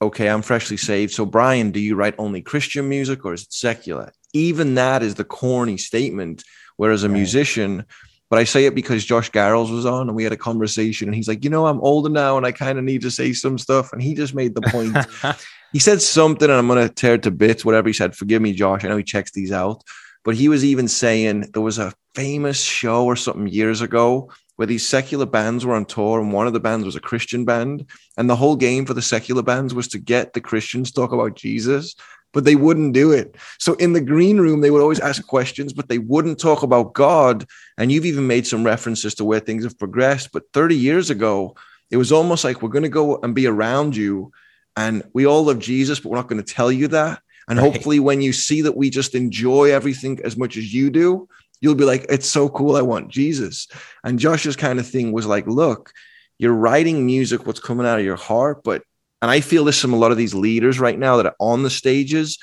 [0.02, 1.12] okay, I'm freshly saved.
[1.14, 4.14] So, Brian, do you write only Christian music or is it secular?
[4.34, 6.44] Even that is the corny statement.
[6.78, 7.18] Whereas a Right.
[7.18, 7.86] musician,
[8.30, 11.16] but I say it because Josh Garrels was on and we had a conversation, and
[11.16, 13.58] he's like, you know, I'm older now and I kind of need to say some
[13.58, 14.96] stuff, and he just made the point.
[15.74, 18.16] he said something and I'm going to tear it to bits, whatever he said.
[18.16, 18.84] Forgive me, Josh.
[18.84, 19.84] I know he checks these out.
[20.24, 24.66] But he was even saying there was a famous show or something years ago where
[24.66, 27.86] these secular bands were on tour and one of the bands was a Christian band.
[28.18, 31.14] And the whole game for the secular bands was to get the Christians to talk
[31.14, 31.96] about Jesus,
[32.38, 33.36] but they wouldn't do it.
[33.58, 36.94] So in the green room, they would always ask questions, but they wouldn't talk about
[36.94, 37.48] God.
[37.80, 40.32] And you've even made some references to where things have progressed.
[40.32, 41.56] But 30 years ago,
[41.90, 44.32] it was almost like we're going to go and be around you
[44.76, 47.24] and we all love Jesus, but we're not going to tell you that.
[47.50, 47.74] And Right.
[47.74, 51.28] hopefully, when you see that we just enjoy everything as much as you do,
[51.60, 52.76] you'll be like, it's so cool.
[52.76, 53.68] I want Jesus.
[54.04, 55.92] And Josh's kind of thing was like, look,
[56.38, 58.64] you're writing music, what's coming out of your heart.
[58.64, 58.84] But,
[59.22, 61.64] and I feel this from a lot of these leaders right now that are on
[61.64, 62.38] the stages.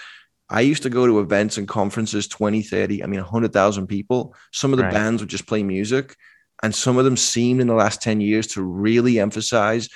[0.51, 4.35] I used to go to events and conferences, 20, 30, I mean, 100,000 people.
[4.53, 4.93] Some of the Right.
[4.93, 6.17] bands would just play music.
[6.63, 9.89] And some of them seemed in the last 10 years to really emphasize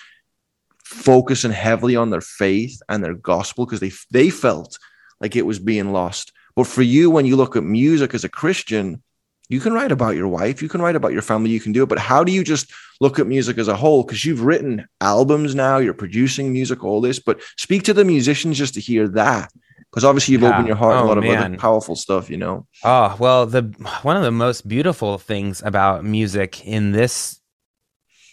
[0.85, 4.79] focusing heavily on their faith and their gospel because they they felt
[5.21, 6.33] like it was being lost.
[6.57, 9.03] But for you, when you look at music as a Christian,
[9.49, 11.83] you can write about your wife, you can write about your family, you can do
[11.83, 11.89] it.
[11.89, 12.71] But how do you just
[13.01, 14.03] look at music as a whole?
[14.03, 17.19] Because you've written albums now, you're producing music, all this.
[17.19, 19.51] But speak to the musicians just to hear that,
[19.91, 20.51] because obviously you've Yeah.
[20.51, 21.39] opened your heart Oh, a lot of man.
[21.55, 22.29] other powerful stuff.
[22.29, 23.63] You know, Oh, well, the
[24.03, 27.41] one of the most beautiful things about music in this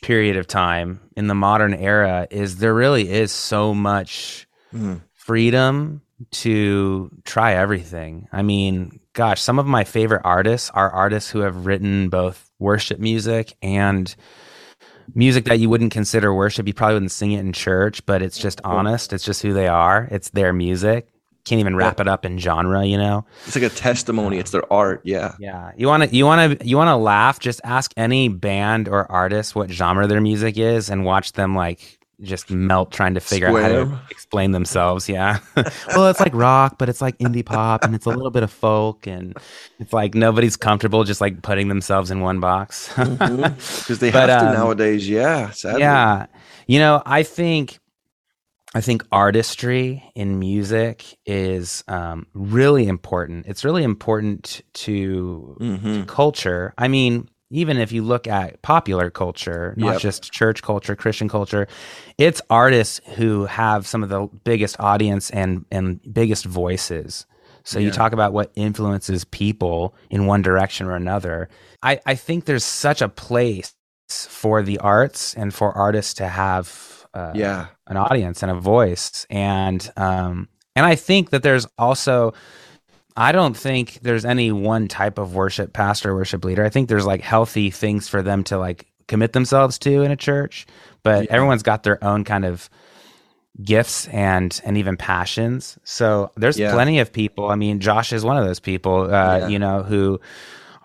[0.02, 5.02] period of time in the modern era is there really is so much Mhm.
[5.14, 6.02] freedom
[6.32, 8.28] to try everything.
[8.32, 13.00] I mean, gosh, some of my favorite artists are artists who have written both worship
[13.00, 14.14] music and
[15.16, 16.68] music that you wouldn't consider worship.
[16.68, 19.14] You probably wouldn't sing it in church, but it's just honest.
[19.14, 20.08] It's just who they are.
[20.12, 21.08] It's their music.
[21.46, 23.26] Can't even wrap it up in genre, you know?
[23.46, 24.40] it's like a testimony.
[24.40, 25.02] It's their art.
[25.04, 27.40] Yeah, Yeah, you want to you want to you want to laugh?
[27.40, 32.00] Just ask any band or artist what genre their music is, and watch them like
[32.22, 35.08] just melt trying to figure out how to explain themselves.
[35.10, 35.40] Yeah,
[35.90, 38.52] well, it's like rock, but it's like indie pop, and it's a little bit of
[38.52, 39.38] folk, and
[39.80, 42.90] it's like nobody's comfortable just like putting themselves in one box.
[42.96, 45.08] because they But, have to um, nowadays.
[45.10, 45.82] Yeah, sadly.
[45.82, 46.26] Yeah.
[46.68, 47.80] You know, I think
[48.74, 53.46] I think artistry in music is um, really important.
[53.48, 55.82] It's really important to, Mhm.
[56.02, 56.74] to culture.
[56.78, 60.02] I mean, even if you look at popular culture, not Yep.
[60.02, 61.68] just church culture, Christian culture,
[62.18, 67.26] it's artists who have some of the biggest audience and and biggest voices.
[67.64, 71.50] So you talk about what influences people in one direction or another.
[71.82, 73.74] I, I think there's such a place
[74.10, 77.68] for the arts and for artists to have uh, Yeah.
[77.88, 82.34] an audience and a voice and um and I think that there's also
[83.18, 86.66] I don't think there's any one type of worship pastor worship leader.
[86.66, 90.16] I think there's like healthy things for them to like commit themselves to in a
[90.18, 90.66] church,
[91.04, 91.36] but Yeah.
[91.36, 92.70] everyone's got their own kind of
[93.64, 95.78] gifts and and even passions.
[95.86, 96.74] So there's Yeah.
[96.74, 97.50] plenty of people.
[97.50, 99.48] I mean, Josh is one of those people, uh, Yeah.
[99.48, 100.20] you know, who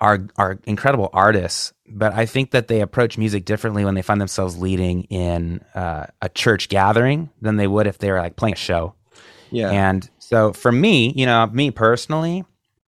[0.00, 1.72] are are incredible artists.
[1.92, 6.06] But I think that they approach music differently when they find themselves leading in uh,
[6.22, 8.94] a church gathering than they would if they were like playing a show.
[9.50, 9.70] Yeah.
[9.70, 12.44] And so for me, you know, me personally,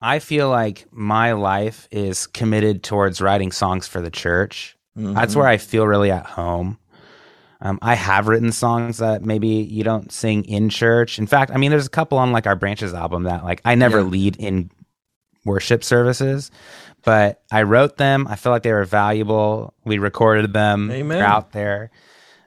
[0.02, 4.76] I feel like my life is committed towards writing songs for the church.
[4.96, 5.38] That's Mhm.
[5.38, 6.80] where I feel really at home.
[7.62, 11.20] Um, I have written songs that maybe you don't sing in church.
[11.20, 13.76] In fact, I mean, there's a couple on like our Branches album that like I
[13.76, 14.04] never Yeah.
[14.06, 14.72] lead in
[15.46, 16.50] worship services,
[17.04, 18.28] but I wrote them.
[18.30, 19.74] I feel like they were valuable.
[19.86, 20.90] We recorded them.
[20.92, 21.18] Amen.
[21.20, 21.90] They're out there.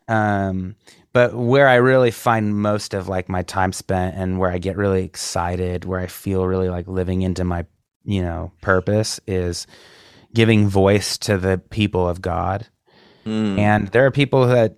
[0.08, 0.74] Um,
[1.12, 4.76] but where I really find most of like my time spent and where I get
[4.76, 7.66] really excited, where I feel really like living into my,
[8.04, 9.66] you know, purpose is
[10.32, 12.66] giving voice to the people of God.
[13.26, 13.58] Mm.
[13.58, 14.76] And there are people that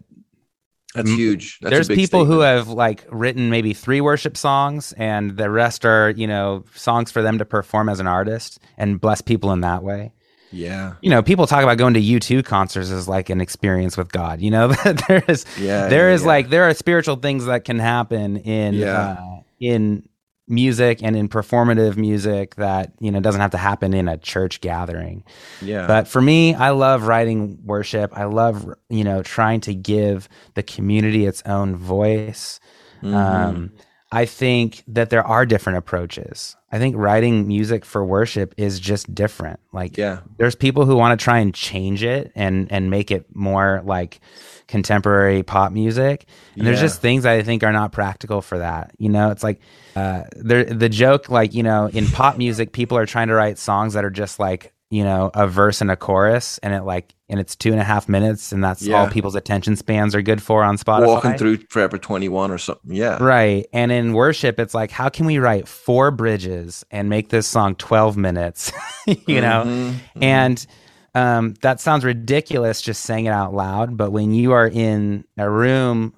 [0.95, 1.59] That's huge.
[1.61, 6.11] That's there's people who have like written maybe three worship songs and the rest are,
[6.11, 9.83] you know, songs for them to perform as an artist and bless people in that
[9.83, 10.12] way.
[10.53, 10.94] Yeah.
[11.00, 14.40] You know, people talk about going to U2 concerts as like an experience with God.
[14.40, 14.68] You know,
[15.09, 15.88] there is Yeah.
[15.88, 16.26] there yeah, is yeah.
[16.28, 19.16] like there are spiritual things that can happen in Yeah.
[19.18, 20.09] uh, in
[20.48, 24.61] music and in performative music that you know doesn't have to happen in a church
[24.61, 25.22] gathering
[25.62, 25.86] yeah.
[25.86, 30.62] but for me i love writing worship i love you know trying to give the
[30.62, 32.59] community its own voice
[33.03, 33.14] Mhm.
[33.14, 33.72] um,
[34.13, 36.57] i think that there are different approaches.
[36.71, 39.61] I think writing music for worship is just different.
[39.73, 40.21] Like yeah.
[40.39, 44.21] there's people who want to try and change it and and make it more like
[44.69, 46.27] contemporary pop music.
[46.57, 49.31] And there's just things i think are not practical for that you know?
[49.31, 49.61] It's like
[49.97, 53.59] uh there the joke like you know in pop music people are trying to write
[53.59, 57.14] songs that are just like you know a verse and a chorus and it like
[57.30, 60.43] and it's two and a half minutes and that's all people's attention spans are good
[60.43, 62.95] for on spotify Walking through Forever 21 or something.
[62.95, 63.16] Yeah.
[63.22, 63.66] Right.
[63.72, 67.74] And in worship, it's like, how can we write four bridges and make this song
[67.76, 68.70] 12 minutes?
[69.07, 69.64] you know?
[69.64, 69.95] Mhm.
[70.20, 70.66] And
[71.14, 73.97] um, that sounds ridiculous just saying it out loud.
[73.97, 76.12] But when you are in a room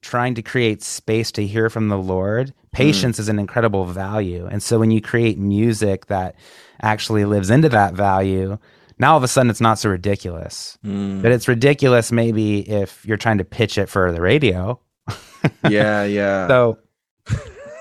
[0.00, 4.46] trying to create space to hear from the Lord, patience is an incredible value.
[4.46, 6.36] And so when you create music that
[6.82, 8.58] actually lives into that value,
[8.98, 10.78] now all of a sudden it's not so ridiculous.
[10.84, 11.22] Mm.
[11.22, 14.78] But it's ridiculous maybe if you're trying to pitch it for the radio.
[15.68, 16.04] yeah.
[16.04, 16.48] Yeah.
[16.48, 16.78] So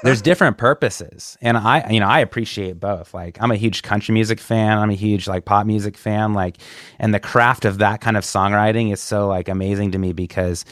[0.04, 1.38] there's different purposes.
[1.42, 3.14] And I, you know, I appreciate both.
[3.14, 4.78] Like I'm a huge country music fan.
[4.78, 6.34] I'm a huge like pop music fan.
[6.34, 6.58] Like,
[7.00, 10.64] and the craft of that kind of songwriting is so like amazing to me because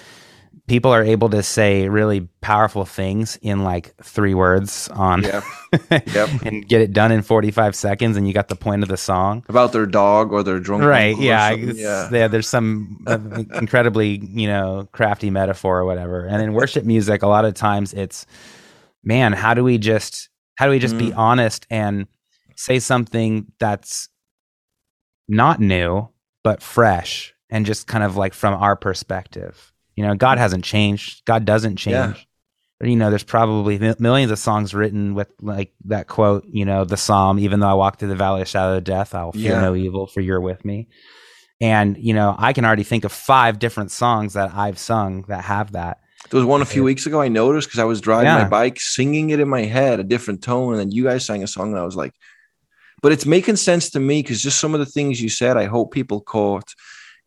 [0.68, 5.43] people are able to say really powerful things in like three words on Yep.
[6.14, 6.30] Yep.
[6.45, 9.43] and get it done in 45 seconds and you got the point of the song
[9.49, 10.84] About their dog or their drunk.
[10.84, 12.09] right yeah Yeah.
[12.11, 13.18] yeah there's some uh,
[13.55, 17.93] incredibly you know crafty metaphor or whatever and in worship music a lot of times
[17.93, 18.26] it's
[19.03, 21.18] man how do we just how do we just be Mm.
[21.18, 22.07] honest and
[22.55, 24.07] say something that's
[25.28, 26.07] not new
[26.43, 31.24] but fresh and just kind of like from our perspective you know god hasn't changed
[31.26, 32.28] god doesn't change
[32.82, 32.88] Yeah.
[32.88, 36.86] you know there's probably mi- millions of songs written with like that quote you know
[36.86, 39.52] the psalm even though i walk through the valley of shadow of death i'll fear
[39.54, 39.62] Yeah.
[39.62, 40.88] no evil for you're with me
[41.62, 45.44] and you know i can already think of five different songs that i've sung that
[45.44, 45.98] have that
[46.30, 48.44] There was one a few weeks ago I noticed because I was driving Yeah.
[48.44, 51.44] my bike, singing it in my head, a different tone, and then you guys sang
[51.44, 52.14] a song, and I was like,
[53.02, 55.66] but it's making sense to me because just some of the things you said, I
[55.66, 56.70] hope people caught.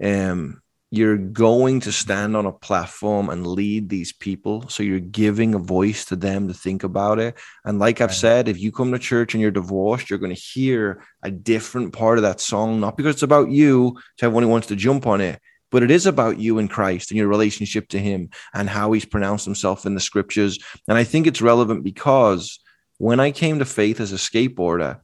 [0.02, 5.54] Um, you're going to stand on a platform and lead these people, so you're giving
[5.54, 7.36] a voice to them to think about it.
[7.64, 10.40] And like I've said, if you come to church and you're divorced, you're going to
[10.40, 14.48] hear a different part of that song, not because it's about you, to everyone who
[14.48, 15.40] wants to jump on it,
[15.72, 19.04] but it is about you and Christ and your relationship to Him and how He's
[19.04, 20.58] pronounced Himself in the scriptures.
[20.86, 22.60] And I think it's relevant because
[22.98, 25.00] when I came to faith as a skateboarder,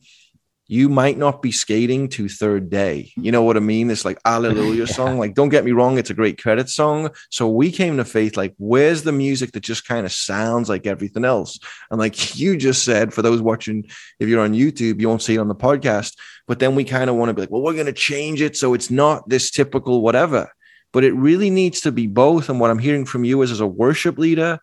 [0.69, 3.13] you might not be skating to third day.
[3.17, 3.91] You know what I mean?
[3.91, 4.85] It's like Alleluia Yeah.
[4.87, 5.19] song.
[5.19, 7.11] Like, don't get me wrong, it's a great credit song.
[7.31, 10.87] So we came to faith like, where's the music that just kind of sounds like
[10.87, 11.59] everything else?
[11.91, 13.85] And like you just said, for those watching,
[14.19, 16.17] if you're on YouTube, you won't see it on the podcast.
[16.47, 18.57] But then we kind of want to be like, well, we're going to change it
[18.57, 20.51] so it's not this typical whatever.
[20.93, 22.49] But it really needs to be both.
[22.49, 24.59] And what I'm hearing from you is as a worship leader,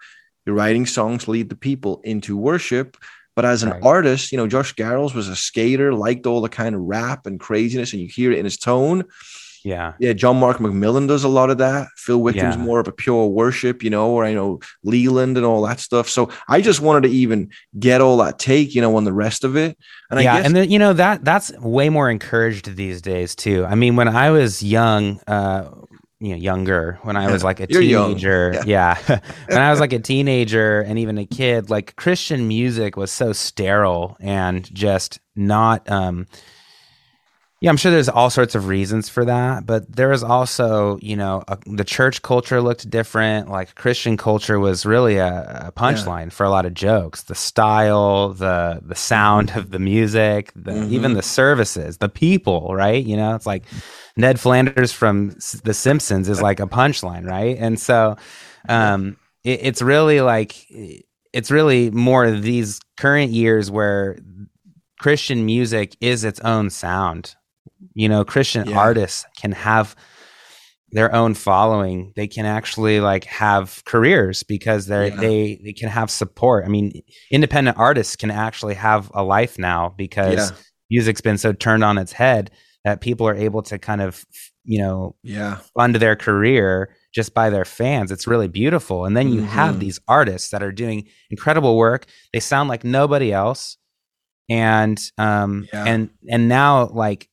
[0.45, 2.97] you're writing songs to lead the people into worship.
[3.40, 3.80] But as an Right.
[3.84, 7.40] artist, you know, Josh Garrels was a skater, liked all the kind of rap and
[7.40, 9.06] craziness, and you hear it in his tone.
[9.64, 9.94] Yeah.
[9.98, 11.88] Yeah, John Mark McMillan does a lot of that.
[11.96, 12.64] Phil Wickham's Yeah.
[12.64, 16.10] more of a pure worship, you know, or I know Leeland and all that stuff.
[16.10, 17.48] So I just wanted to even
[17.80, 19.78] get all that take, you know, on the rest of it.
[20.12, 23.36] And yeah, I guess and then you know that that's way more encouraged these days
[23.36, 23.66] too.
[23.66, 25.64] I mean, when I was young, uh,
[26.20, 28.15] you know, younger, when I was like a You're young.
[28.15, 28.97] teenager, yeah,
[29.47, 33.34] when I was like a teenager and even a kid, like Christian music was so
[33.34, 35.89] sterile and just not.
[35.89, 36.28] um
[37.62, 41.18] yeah, I'm sure there's all sorts of reasons for that, but there was also, you
[41.18, 43.49] know, a, the church culture looked different.
[43.49, 47.24] Like Christian culture was really a, a punchline for a lot of jokes.
[47.24, 50.89] The style, the the sound of the music, the, Mhm.
[50.89, 53.03] even the services, the people, right?
[53.03, 53.66] You know, it's like
[54.16, 57.57] Ned Flanders from S- The Simpsons is like a punchline, right?
[57.60, 58.16] And so,
[58.70, 60.66] um, it, it's really like
[61.34, 64.18] it's really more these current years where
[64.99, 67.36] Christian music is its own sound.
[67.93, 68.78] You know, Christian Yeah.
[68.78, 69.95] artists can have
[70.91, 72.13] their own following.
[72.15, 75.15] They can actually like have careers because they Yeah.
[75.20, 76.65] they they can have support.
[76.65, 76.91] I mean,
[77.32, 80.57] independent artists can actually have a life now because Yeah.
[80.89, 82.49] music's been so turned on its head
[82.86, 84.26] that people are able to kind of,
[84.63, 88.11] you know, yeah, fund their career just by their fans.
[88.11, 89.05] It's really beautiful.
[89.05, 89.47] And then you Mhm.
[89.47, 92.05] have these artists that are doing incredible work.
[92.34, 93.78] They sound like nobody else.
[94.49, 95.84] And um Yeah.
[95.86, 97.30] and and now like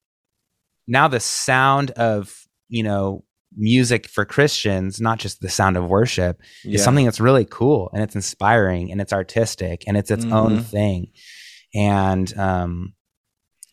[0.86, 2.34] now the sound of,
[2.68, 3.24] you know,
[3.56, 6.74] music for Christians, not just the sound of worship, yeah.
[6.74, 10.58] is something that's really cool and it's inspiring and it's artistic and it's its own
[10.58, 10.64] Mhm.
[10.64, 11.08] thing.
[11.74, 12.92] And um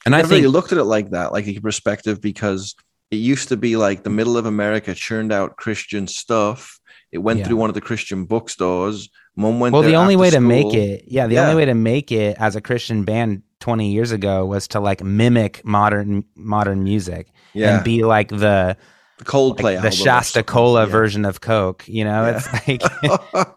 [0.05, 2.75] and I never think really looked at it like that, like a perspective, because
[3.11, 6.79] it used to be like the middle of America churned out Christian stuff.
[7.11, 7.45] It went Yeah.
[7.47, 9.09] through one of the Christian bookstores.
[9.35, 9.73] Mom went.
[9.73, 11.43] well the only way to make it yeah the Yeah.
[11.43, 15.01] only way to make it as a christian band 20 years ago was to like
[15.03, 18.75] mimic modern modern music yeah, and be like the
[19.23, 20.91] Coldplay, like the shasta cola Yeah.
[20.91, 22.35] version of coke you know Yeah.
[22.35, 22.81] it's like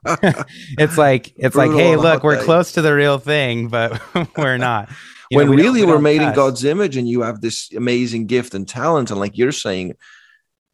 [0.78, 2.44] it's like it's like hey look we're day.
[2.44, 3.90] close to the real thing but
[4.38, 4.88] we're not
[5.30, 6.32] You know, when we really we we're don't made in.
[6.34, 9.10] God's image and you have this amazing gift and talent.
[9.10, 9.94] And like you're saying,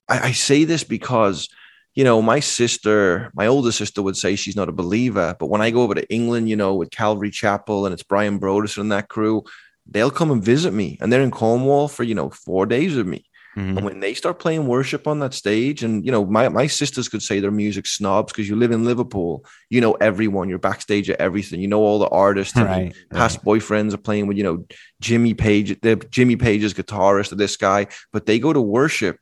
[0.09, 1.49] I, I say this because,
[1.95, 5.37] you know, my sister, my older sister would say she's not a believer.
[5.39, 8.41] But when I go over to England, you know, with Calvary Chapel and it's Brian
[8.41, 9.45] Brodersen and that crew,
[9.87, 10.97] they'll come and visit me.
[11.01, 13.27] And they're in Cornwall for, you know, four days with me.
[13.57, 13.77] Mhm.
[13.77, 17.09] And when they start playing worship on that stage, and you know, my, my sisters
[17.09, 21.11] could say they're music snobs because you live in Liverpool, you know everyone, you're backstage
[21.11, 24.43] at everything, you know all the artists, and right, past boyfriends are playing with you
[24.43, 24.65] know
[25.03, 29.19] Jimmy Page, the Jimmy Page's guitarist or this guy, but they go to worship.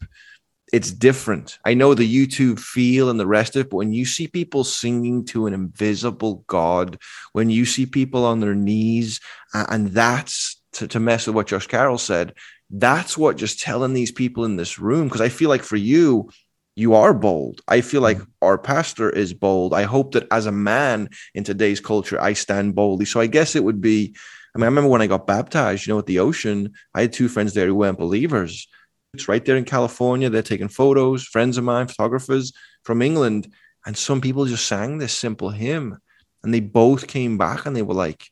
[0.72, 1.58] It's different.
[1.64, 4.62] I know the YouTube feel and the rest of it, but when you see people
[4.62, 6.98] singing to an invisible God,
[7.32, 9.20] when you see people on their knees,
[9.52, 12.34] and that's to, to mess with what Josh Garrels said,
[12.70, 16.30] that's what just telling these people in this room, because I feel like for you,
[16.76, 17.60] you are bold.
[17.66, 18.30] I feel like mm-hmm.
[18.42, 19.74] our pastor is bold.
[19.74, 23.06] I hope that as a man in today's culture, I stand boldly.
[23.06, 24.14] So I guess it would be.
[24.54, 27.12] I mean, I remember when I got baptized, you know, at the ocean, I had
[27.12, 28.66] two friends there who weren't believers.
[29.14, 30.30] It's right there in California.
[30.30, 32.52] They're taking photos, friends of mine, photographers
[32.84, 33.52] from England.
[33.84, 35.98] And some people just sang this simple hymn.
[36.42, 38.24] And they both came back and they were like,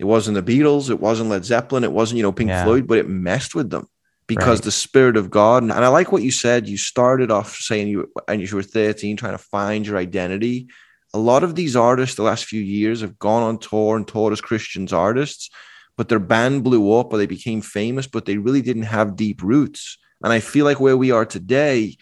[0.00, 2.64] it wasn't the Beatles, it wasn't Led Zeppelin, it wasn't, you know, Pink Yeah.
[2.64, 3.86] Floyd, but it messed with them
[4.26, 4.64] because Right.
[4.64, 5.62] the spirit of God.
[5.62, 6.68] And I like what you said.
[6.68, 10.68] You started off saying you and you were 13 trying to find your identity.
[11.12, 14.32] A lot of these artists the last few years have gone on tour and toured
[14.32, 15.48] as Christians artists,
[15.96, 19.42] but their band blew up or they became famous, but they really didn't have deep
[19.42, 19.98] roots.
[20.24, 21.96] And I feel like where we are today,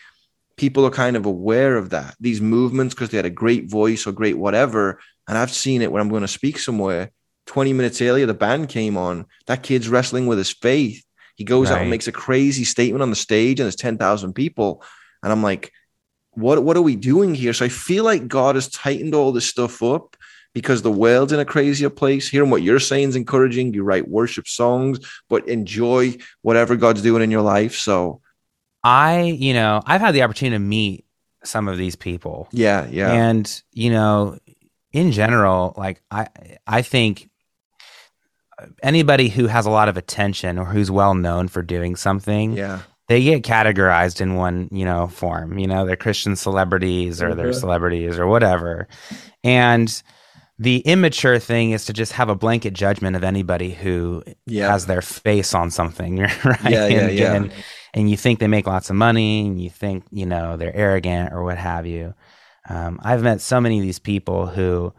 [0.56, 2.14] people are kind of aware of that.
[2.20, 5.00] These movements, because they had a great voice or great whatever.
[5.28, 7.10] And I've seen it when I'm going to speak somewhere.
[7.46, 9.26] 20 minutes earlier, the band came on.
[9.46, 11.04] That kid's wrestling with his faith.
[11.34, 14.84] He goes out and makes a crazy statement on the stage, and there's 10,000 people.
[15.22, 15.72] And I'm like,
[16.32, 17.52] what, what are we doing here?
[17.52, 20.11] So I feel like God has tightened all this stuff up
[20.54, 22.28] because the world's in a crazier place.
[22.28, 23.72] Hearing what you're saying is encouraging.
[23.74, 24.98] You write worship songs,
[25.28, 27.74] but enjoy whatever God's doing in your life.
[27.76, 28.20] So
[28.84, 31.04] I, you know, I've had the opportunity to meet
[31.44, 32.48] some of these people.
[32.52, 34.38] yeah, yeah, And, you know,
[34.92, 36.28] in general, like I
[36.66, 37.28] I think
[38.82, 42.80] anybody who has a lot of attention or who's well known for doing something, yeah,
[43.08, 45.58] they get categorized in one, you know, form.
[45.58, 47.60] You know, they're Christian celebrities or they're Mhm.
[47.60, 48.86] celebrities or whatever.
[49.42, 50.02] And
[50.62, 54.70] the immature thing is to just have a blanket judgment of anybody who yeah.
[54.70, 56.60] has their face on something, right?
[56.64, 57.34] Yeah, yeah, and, yeah.
[57.34, 57.52] And,
[57.94, 61.32] and you think they make lots of money, and you think you know they're arrogant
[61.32, 62.14] or what have you.
[62.68, 64.94] Um, I've met so many of these people who,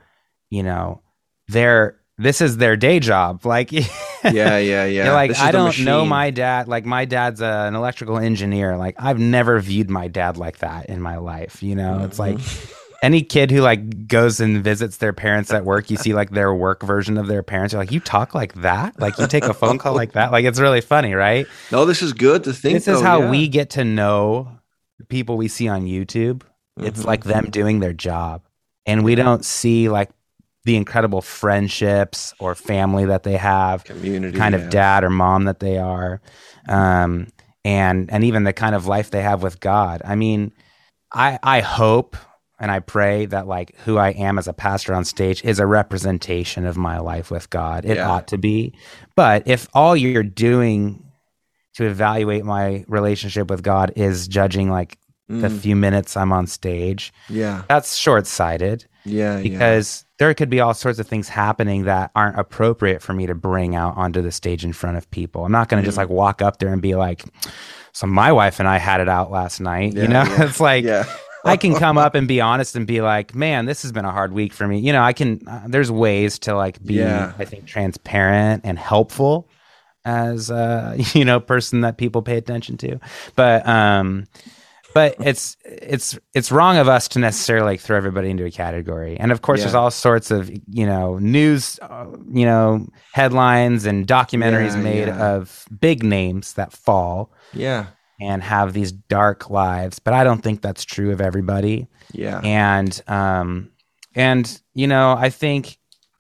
[0.50, 1.02] you know,
[1.48, 3.46] they're this is their day job.
[3.46, 5.14] Like Yeah, yeah, yeah.
[5.14, 6.68] Like, I don't know my dad.
[6.68, 8.78] Like, my dad's a, an electrical engineer.
[8.78, 11.64] Like, I've never viewed my dad like that in my life.
[11.64, 12.83] You know, it's like Mm-hmm.
[13.04, 16.54] Any kid who like goes and visits their parents at work, you see like their
[16.54, 17.74] work version of their parents.
[17.74, 18.98] You're like, you talk like that?
[18.98, 20.32] Like, you take a phone call like that?
[20.32, 21.46] Like, it's really funny, right?
[21.70, 22.76] No, this is good to think.
[22.76, 23.30] this is how yeah.
[23.30, 24.58] we get to know
[25.10, 26.44] people we see on YouTube.
[26.78, 27.06] It's Mhm.
[27.06, 28.42] like them doing their job.
[28.86, 30.10] And we don't see like
[30.64, 34.62] the incredible friendships or family that they have, community kind yeah.
[34.62, 36.22] of dad or mom that they are.
[36.70, 37.28] Um,
[37.66, 40.02] and and even the kind of life they have with God.
[40.06, 40.54] I mean,
[41.14, 42.16] I I hope
[42.60, 45.66] and I pray that like who I am as a pastor on stage is a
[45.66, 47.86] representation of my life with God.
[47.86, 48.10] It Yeah.
[48.10, 48.74] ought to be.
[49.16, 51.04] But if all you're doing
[51.76, 54.98] to evaluate my relationship with God is judging like
[55.30, 59.42] the Mm, few minutes I'm on stage, yeah, that's short sighted yeah, yeah.
[59.42, 63.34] because there could be all sorts of things happening that aren't appropriate for me to
[63.34, 65.46] bring out onto the stage in front of people.
[65.46, 66.02] I'm not going to just Mm.
[66.02, 67.24] like walk up there and be like,
[67.94, 69.94] so my wife and I had it out last night.
[69.94, 71.06] Yeah, you know, yeah, it's like, yeah,
[71.46, 74.12] I can come up and be honest and be like, man, this has been a
[74.12, 74.80] hard week for me.
[74.80, 77.34] You know, I can, uh, there's ways to like be, Yeah.
[77.38, 79.50] I think, transparent and helpful
[80.06, 83.00] as a, you know, person that people pay attention to.
[83.36, 84.26] But, um,
[84.94, 89.18] but it's it's it's wrong of us to necessarily like throw everybody into a category.
[89.20, 89.64] And of course, Yeah.
[89.66, 95.10] there's all sorts of you know news, uh, you know, headlines and documentaries Yeah, made
[95.10, 97.88] of big names that fall yeah,
[98.24, 100.00] and have these dark lives.
[100.00, 103.72] But I don't think that's true of everybody yeah, and um
[104.16, 105.78] and you know i think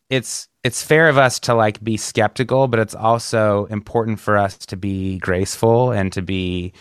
[0.09, 4.57] it's it's fair of us to like be skeptical but it's also important for us
[4.57, 6.73] to be graceful and to be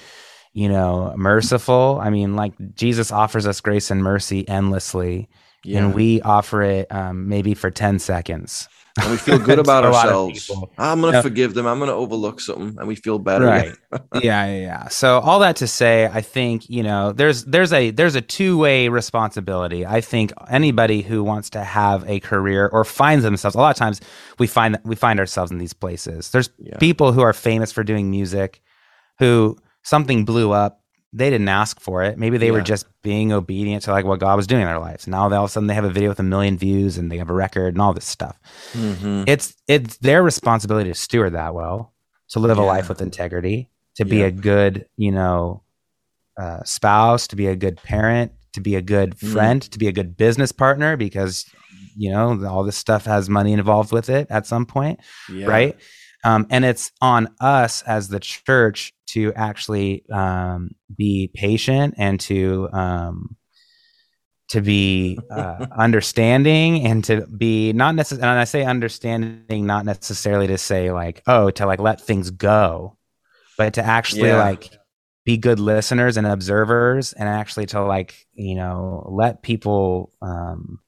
[0.53, 5.29] you know merciful i mean like jesus offers us grace and mercy endlessly
[5.65, 5.79] yeah.
[5.79, 8.69] and we offer it um, maybe for 10 seconds
[9.01, 10.51] and we feel good about to a lot of ourselves.
[10.79, 11.23] I'm gonna Yeah.
[11.23, 11.67] forgive them.
[11.67, 13.47] I'm gonna overlook something, and we feel better.
[13.47, 13.75] right
[14.23, 17.91] yeah yeah yeah so all that to say i think you know there's there's a
[17.91, 23.23] there's a two-way responsibility i think anybody who wants to have a career or finds
[23.23, 24.01] themselves a lot of times
[24.39, 26.77] we find that we find ourselves in these places there's Yeah.
[26.79, 28.61] people who are famous for doing music
[29.19, 30.82] who something blew up
[31.13, 34.37] they didn't ask for it maybe they were just being obedient to like what god
[34.37, 36.09] was doing in their lives now they all of a sudden they have a video
[36.09, 38.39] with a million views and they have a record and all this stuff
[38.73, 39.25] Mhm.
[39.27, 41.93] it's it's their responsibility to steward that well
[42.31, 44.27] to live a life with integrity to be Yeah.
[44.27, 45.63] a good you know
[46.41, 49.33] uh, spouse to be a good parent to be a good Mm.
[49.33, 51.45] friend to be a good business partner because
[51.95, 54.99] you know all this stuff has money involved with it at some point
[55.31, 55.47] Yeah.
[55.47, 55.77] right
[56.25, 62.69] um, and it's on us as the church to actually um, be patient and to
[62.73, 63.37] um,
[64.49, 70.47] to be uh, understanding and to be not necessarily and i say understanding not necessarily
[70.47, 72.97] to say like oh to like let things go
[73.57, 74.39] but to actually Yeah.
[74.45, 74.71] like
[75.25, 80.81] be good listeners and observers and actually to like you know let people um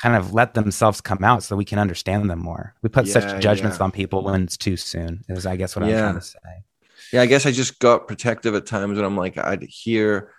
[0.00, 3.12] kind of let themselves come out so we can understand them more we put Yeah,
[3.14, 3.84] such judgments yeah.
[3.84, 6.38] on people when it's too soon is i guess what i'm trying to say
[7.12, 10.32] Yeah, I guess I just got protective at times when I'm like, I'd hear,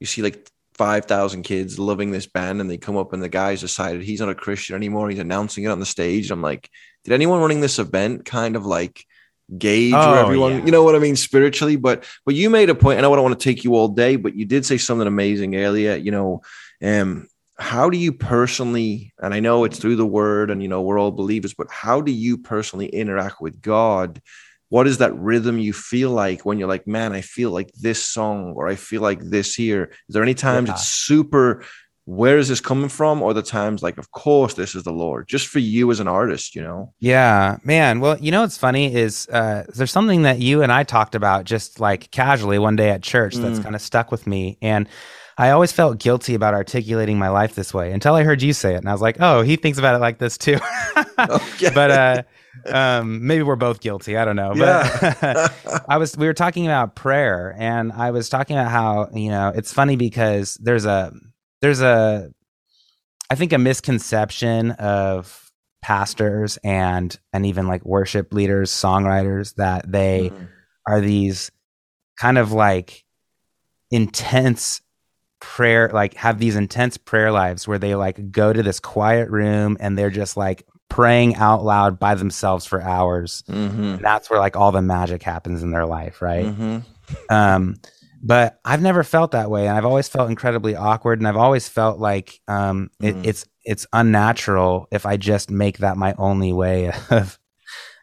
[0.00, 3.60] you see like 5,000 kids loving this band and they come up and the guy's
[3.60, 5.10] decided he's not a Christian anymore.
[5.10, 6.30] He's announcing it on the stage.
[6.30, 6.70] I'm like,
[7.04, 9.04] did anyone running this event kind of like
[9.56, 10.64] gauge Oh, where everyone, yeah.
[10.64, 11.76] you know what I mean, spiritually?
[11.76, 14.16] But, but you made a point, and I don't want to take you all day,
[14.16, 16.42] but you did say something amazing earlier, you know,
[16.82, 20.82] um, how do you personally, and I know it's through the word and, you know,
[20.82, 24.22] we're all believers, but how do you personally interact with God?
[24.70, 28.02] What is that rhythm you feel like when you're like man i feel like this
[28.02, 30.74] song or i feel like this here is there any times Yeah.
[30.74, 31.64] it's super
[32.04, 35.28] where is this coming from or the times like of course this is the lord
[35.28, 38.00] just for you as an artist you know Yeah, man.
[38.00, 41.44] Well, you know what's funny is uh, there's something that you and I talked about
[41.44, 43.62] just like casually one day at church that's Mm.
[43.64, 44.88] kind of stuck with me, and
[45.36, 48.72] I always felt guilty about articulating my life this way until I heard you say
[48.74, 50.58] it, and I was like, oh, he thinks about it like this too.
[51.74, 52.22] But uh,
[52.66, 54.16] um, maybe we're both guilty.
[54.16, 54.50] I don't know.
[54.54, 55.48] But yeah
[55.88, 59.52] I was we were talking about prayer and I was talking about how, you know,
[59.54, 61.12] it's funny because there's a
[61.62, 62.30] there's a
[63.30, 65.50] I think a misconception of
[65.82, 70.48] pastors and and even like worship leaders, songwriters that they Mhm.
[70.86, 71.50] are these
[72.18, 73.04] kind of like
[73.90, 74.80] intense
[75.40, 79.76] prayer like have these intense prayer lives where they like go to this quiet room
[79.78, 83.96] and they're just like praying out loud by themselves for hours Mhm.
[83.96, 86.82] and that's where like all the magic happens in their life right Mhm.
[87.30, 87.76] um
[88.22, 91.68] but i've never felt that way and i've always felt incredibly awkward and i've always
[91.68, 93.26] felt like um it, Mhm.
[93.26, 97.38] it's it's unnatural if i just make that my only way of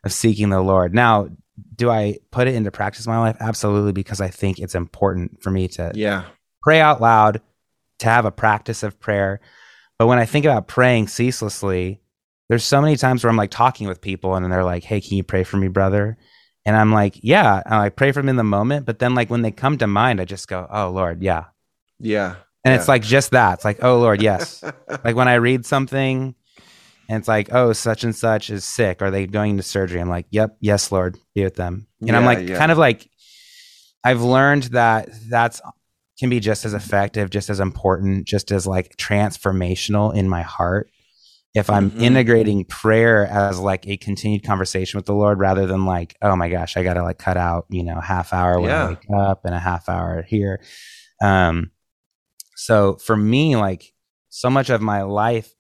[0.04, 0.94] of seeking the Lord.
[0.94, 1.30] Now,
[1.76, 3.38] do I put it into practice in my life?
[3.40, 6.26] Absolutely, because I think it's important for me to Yeah.
[6.62, 7.42] pray out loud,
[8.00, 9.40] to have a practice of prayer.
[9.98, 12.02] But when I think about praying ceaselessly,
[12.50, 15.02] there's so many times where I'm like talking with people and then they're like, "Hey,
[15.02, 16.18] can you pray for me, brother?"
[16.66, 19.30] And I'm like, "Yeah." And I pray for them in the moment, but then like
[19.30, 21.46] when they come to mind, I just go, "Oh Lord, yeah."
[22.00, 22.36] Yeah.
[22.64, 22.80] And Yeah.
[22.80, 23.56] it's like just that.
[23.56, 24.64] It's like, "Oh Lord, yes."
[25.04, 26.36] like when I read something
[27.08, 29.02] and it's like, "Oh, such and such is sick.
[29.02, 32.26] Are they going to surgery?" I'm like, "Yep, yes, Lord, be with them." And I'm
[32.26, 32.58] like, yeah.
[32.58, 33.10] kind of like,
[34.04, 35.62] I've learned that that's
[36.20, 40.90] can be just as effective, just as important, just as like transformational in my heart.
[41.56, 42.02] If I'm Mhm.
[42.02, 46.50] integrating prayer as like a continued conversation with the Lord rather than like, oh my
[46.50, 48.84] gosh, I got to like cut out, you know, half hour when Yeah.
[48.86, 50.62] I wake up and a half hour here.
[51.24, 51.72] Um,
[52.58, 53.94] so for me, like
[54.30, 55.54] so much of my life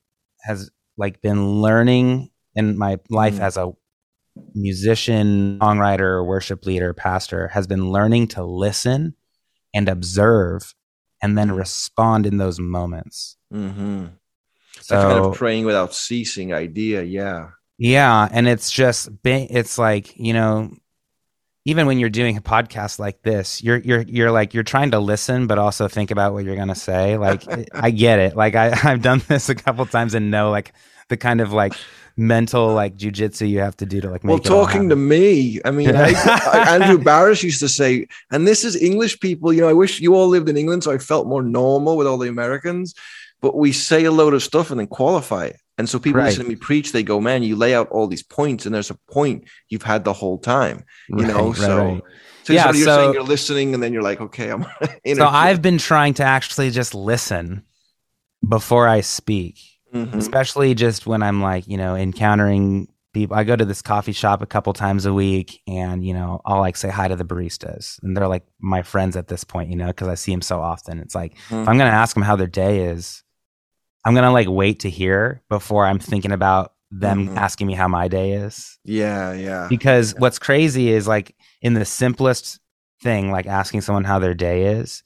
[0.43, 3.39] has like been learning in my life Mm.
[3.41, 3.72] as a
[4.54, 9.16] musician, songwriter, worship leader, pastor has been learning to listen
[9.74, 10.74] and observe
[11.22, 11.58] and then Mm.
[11.58, 13.38] respond in those moments.
[13.54, 14.08] Mm-hmm.
[14.88, 17.02] So kind of praying without ceasing idea.
[17.02, 17.50] Yeah.
[17.78, 20.72] yeah, and it's just it's like, you know,
[21.66, 25.00] even when you're doing a podcast like this, you're you're you're like you're trying to
[25.00, 27.18] listen but also think about what you're going to say.
[27.18, 28.36] Like I get it.
[28.36, 30.74] Like I I've done this a couple times and know like
[31.10, 31.74] the kind of like
[32.18, 35.72] mental like jujitsu you have to do to like make Well, talking to me, I
[35.72, 39.52] mean, I, I, Andrew Barris used to say, and this is English people.
[39.52, 42.08] You know, I wish you all lived in England so I felt more normal with
[42.08, 42.94] all the Americans.
[43.46, 45.58] But we say a load of stuff and then qualify it.
[45.78, 46.30] And so people Right.
[46.30, 48.89] listen to me preach, they go, man, you lay out all these points, and there's
[48.89, 50.84] a point you've had the whole time.
[51.10, 51.78] You know, Right, right, so.
[51.78, 52.02] right.
[52.43, 54.66] So, Yeah, so you're so- saying you're listening, and then you're like, okay, I'm.
[55.16, 57.62] So I've been trying to actually just listen
[58.48, 59.60] before I speak,
[59.93, 60.16] Mhm.
[60.16, 63.36] especially just when I'm like, you know, encountering people.
[63.38, 66.60] I go to this coffee shop a couple times a week and, you know, I'll
[66.60, 69.76] like say hi to the baristas and they're like my friends at this point, you
[69.78, 71.00] know, because I see them so often.
[71.00, 71.60] It's like, if Mhm.
[71.68, 73.24] I'm going to ask them how their day is,
[74.06, 77.36] I'm going to like wait to hear before I'm thinking about them Mhm.
[77.38, 79.68] asking me how my day is Yeah, yeah.
[79.68, 82.60] because what's crazy is like in the simplest
[83.01, 85.03] thing like asking someone how their day is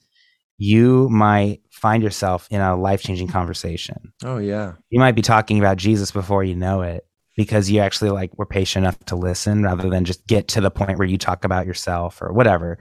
[0.58, 4.74] you might find yourself in a life-changing conversation Oh, yeah.
[4.90, 7.04] you might be talking about jesus before you know it
[7.36, 10.70] because you actually like were patient enough to listen rather than just get to the
[10.70, 12.78] point where you talk about yourself or whatever.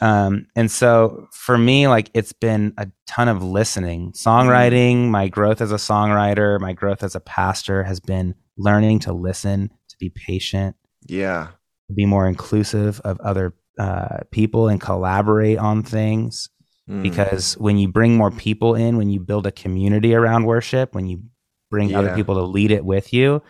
[0.00, 4.12] Um, and so for me like it's been a ton of listening.
[4.12, 9.12] Songwriting my growth as a songwriter my growth as a pastor has been learning to
[9.12, 10.76] listen to be patient.
[11.06, 11.48] Yeah.
[11.88, 16.48] to be more inclusive of other uh, people and collaborate on things.
[16.88, 17.02] Mm.
[17.02, 21.06] because when you bring more people in when you build a community around worship when
[21.06, 21.22] you
[21.70, 23.42] bring other people to lead it with you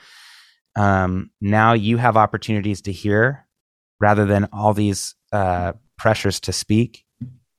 [0.81, 3.47] um, now you have opportunities to hear
[4.01, 7.05] rather than all these uh, pressures to speak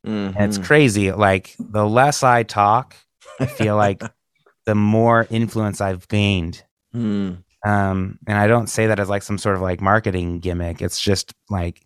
[0.04, 0.66] and it's Mhm.
[0.66, 2.96] crazy like the less i talk
[3.40, 4.02] i feel like
[4.66, 6.64] the more influence i've gained
[6.96, 7.44] Mm.
[7.66, 11.00] um and i don't say that as like some sort of like marketing gimmick it's
[11.00, 11.86] just like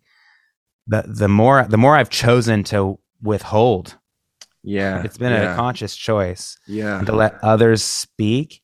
[0.86, 3.98] the the more the more i've chosen to withhold
[4.64, 5.02] Yeah.
[5.04, 7.02] it's been yeah, a conscious choice Yeah.
[7.02, 8.62] to let others speak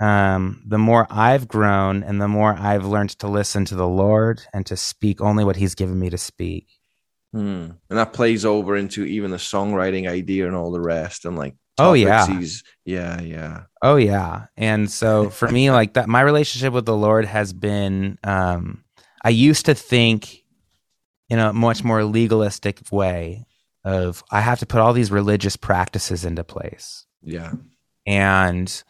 [0.00, 4.42] um the more i've grown and the more i've learned to listen to the lord
[4.52, 6.66] and to speak only what he's given me to speak
[7.32, 7.70] Hmm.
[7.90, 11.26] And that plays over into even the songwriting idea and all the rest.
[11.26, 12.26] And like, Oh, yeah.
[12.26, 13.64] he's- yeah, yeah.
[13.82, 14.46] Oh yeah.
[14.56, 18.84] And so for me like that my relationship with the Lord has been um
[19.22, 20.44] I used to think
[21.28, 23.44] in a much more legalistic way
[23.84, 27.04] of I have to put all these religious practices into place.
[27.22, 27.52] Yeah.
[28.06, 28.82] And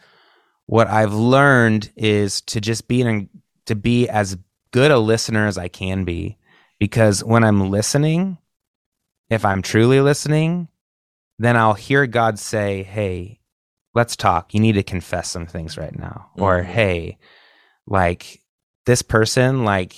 [0.67, 3.29] what I've learned is to just be in,
[3.67, 4.37] to be as
[4.73, 6.39] good a listener as I can be
[6.79, 8.39] because when I'm listening,
[9.31, 10.69] if I'm truly listening,
[11.39, 13.41] then I'll hear God say, "Hey,
[13.95, 14.55] let's talk.
[14.55, 16.67] You need to confess some things right now." Or, Mhm.
[16.67, 17.19] "Hey,
[17.87, 18.41] like
[18.87, 19.95] this person like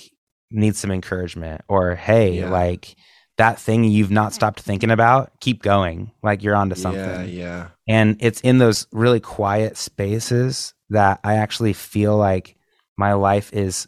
[0.51, 2.49] needs some encouragement." Or, "Hey, Yeah.
[2.49, 2.95] like
[3.39, 6.11] that thing you've not stopped thinking about, keep going.
[6.21, 7.67] Like you're onto something." Yeah, yeah.
[7.87, 12.55] And it's in those really quiet spaces that I actually feel like
[12.97, 13.87] my life is,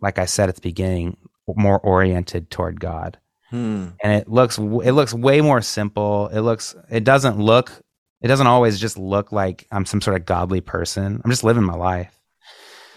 [0.00, 1.16] like I said at the beginning,
[1.56, 3.18] more oriented toward God.
[3.50, 3.88] Hmm.
[4.02, 6.28] And it looks it looks way more simple.
[6.28, 7.72] It looks it doesn't look
[8.20, 11.20] it doesn't always just look like I'm some sort of godly person.
[11.24, 12.17] I'm just living my life.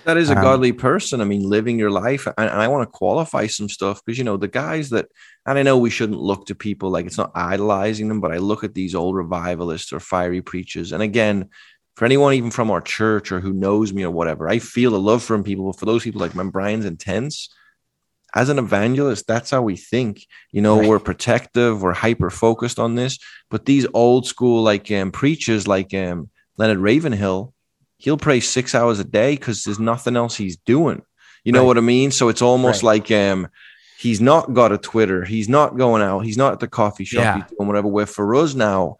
[0.05, 1.21] That is a Um, godly person.
[1.21, 2.25] I mean, living your life.
[2.25, 5.07] And, and I want to qualify some stuff because, you know, the guys that,
[5.45, 8.37] and I know we shouldn't look to people like it's not idolizing them, but I
[8.37, 10.91] look at these old revivalists or fiery preachers.
[10.91, 11.49] And again,
[11.95, 14.97] for anyone even from our church or who knows me or whatever, I feel a
[14.97, 15.65] love from people.
[15.65, 17.49] But for those people like, man, Brian's intense.
[18.33, 20.25] As an evangelist, that's how we think.
[20.51, 20.87] You know, Right.
[20.87, 23.19] we're protective, we're hyper focused on this.
[23.49, 27.53] But these old school like um, preachers, like um, Leonard Ravenhill,
[28.01, 31.01] he'll pray six hours a day because there's nothing else he's doing.
[31.43, 31.67] You know Right.
[31.67, 32.11] what I mean?
[32.11, 33.47] So it's almost like um,
[33.97, 37.23] he's not got a Twitter, he's not going out, he's not at the coffee shop,
[37.23, 37.35] Yeah.
[37.35, 37.87] he's doing whatever.
[37.87, 38.97] Where for us now,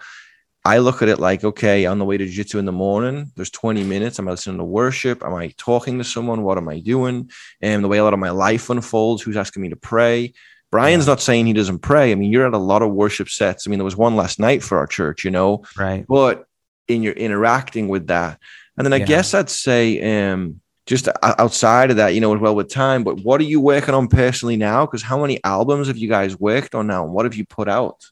[0.64, 3.50] I look at it like, okay, on the way to jiu-jitsu in the morning, there's
[3.50, 4.20] 20 minutes.
[4.20, 5.24] Am I listening to worship?
[5.24, 6.44] Am I talking to someone?
[6.44, 7.32] What am I doing?
[7.62, 10.34] And the way a lot of my life unfolds, who's asking me to pray?
[10.72, 12.12] Brian's not saying he doesn't pray.
[12.12, 13.66] I mean, you're at a lot of worship sets.
[13.68, 16.06] I mean, there was one last night for our church, you know, Right.
[16.08, 16.46] but
[16.88, 18.40] in your interacting with that.
[18.82, 19.06] And then I Yeah.
[19.06, 23.20] guess I'd say um just outside of that, you know, as well with time, but
[23.24, 24.86] what are you working on personally now?
[24.86, 27.04] Because how many albums have you guys worked on now?
[27.06, 28.04] And what have you put out?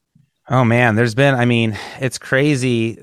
[0.49, 2.99] Oh man, there's been I mean, it's crazy.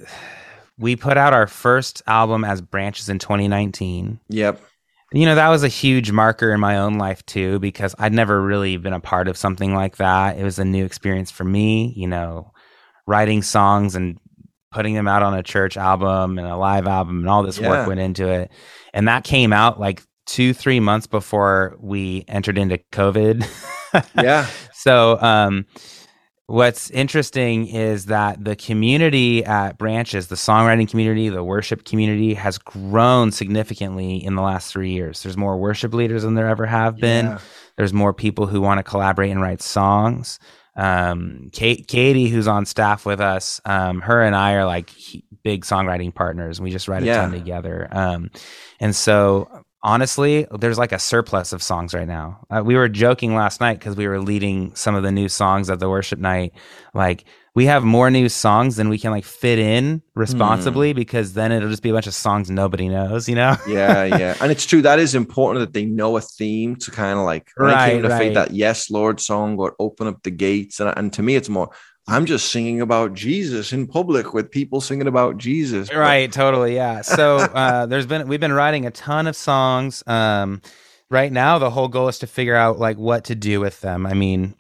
[0.78, 4.20] We put out our first album as Branches in 2019.
[4.28, 4.60] Yep.
[5.12, 8.42] You know, that was a huge marker in my own life too because I'd never
[8.42, 10.38] really been a part of something like that.
[10.38, 12.52] It was a new experience for me, you know,
[13.06, 14.18] writing songs and
[14.76, 17.70] putting them out on a church album and a live album and all this Yeah.
[17.70, 18.52] work went into it.
[18.92, 23.44] And that came out like 2-3 months before we entered into COVID.
[24.14, 24.46] Yeah.
[24.74, 25.64] So, um,
[26.48, 32.58] what's interesting is that the community at Branches, the songwriting community, the worship community, has
[32.58, 35.22] grown significantly in the last three years.
[35.22, 37.24] There's more worship leaders than there ever have been.
[37.26, 37.38] Yeah.
[37.78, 40.38] There's more people who want to collaborate and write songs.
[40.76, 45.24] Um, Kate, Katie, who's on staff with us, um, her and I are like he-
[45.42, 46.58] big songwriting partners.
[46.58, 47.22] And We just write a Yeah.
[47.22, 47.88] ton together.
[47.90, 48.30] Um,
[48.80, 49.48] and so
[49.82, 52.40] honestly, there's like a surplus of songs right now.
[52.50, 55.70] Uh, we were joking last night because we were leading some of the new songs
[55.70, 56.52] at the worship night.
[56.94, 57.24] Like
[57.56, 60.96] we have more new songs than we can like fit in responsibly Hmm.
[60.96, 63.56] because then it'll just be a bunch of songs nobody knows, you know?
[63.66, 64.36] yeah, yeah.
[64.42, 64.82] And it's true.
[64.82, 68.02] That is important that they know a theme to kind of like when I came
[68.02, 68.48] Right, to faith right.
[68.48, 70.80] that yes, Lord song or open up the gates.
[70.80, 71.70] And, and to me, it's more,
[72.06, 75.92] I'm just singing about Jesus in public with people singing about Jesus.
[75.92, 80.60] Right totally yeah so uh there's been we've been writing a ton of songs um
[81.10, 84.06] right now the whole goal is to figure out like what to do with them
[84.06, 84.54] i mean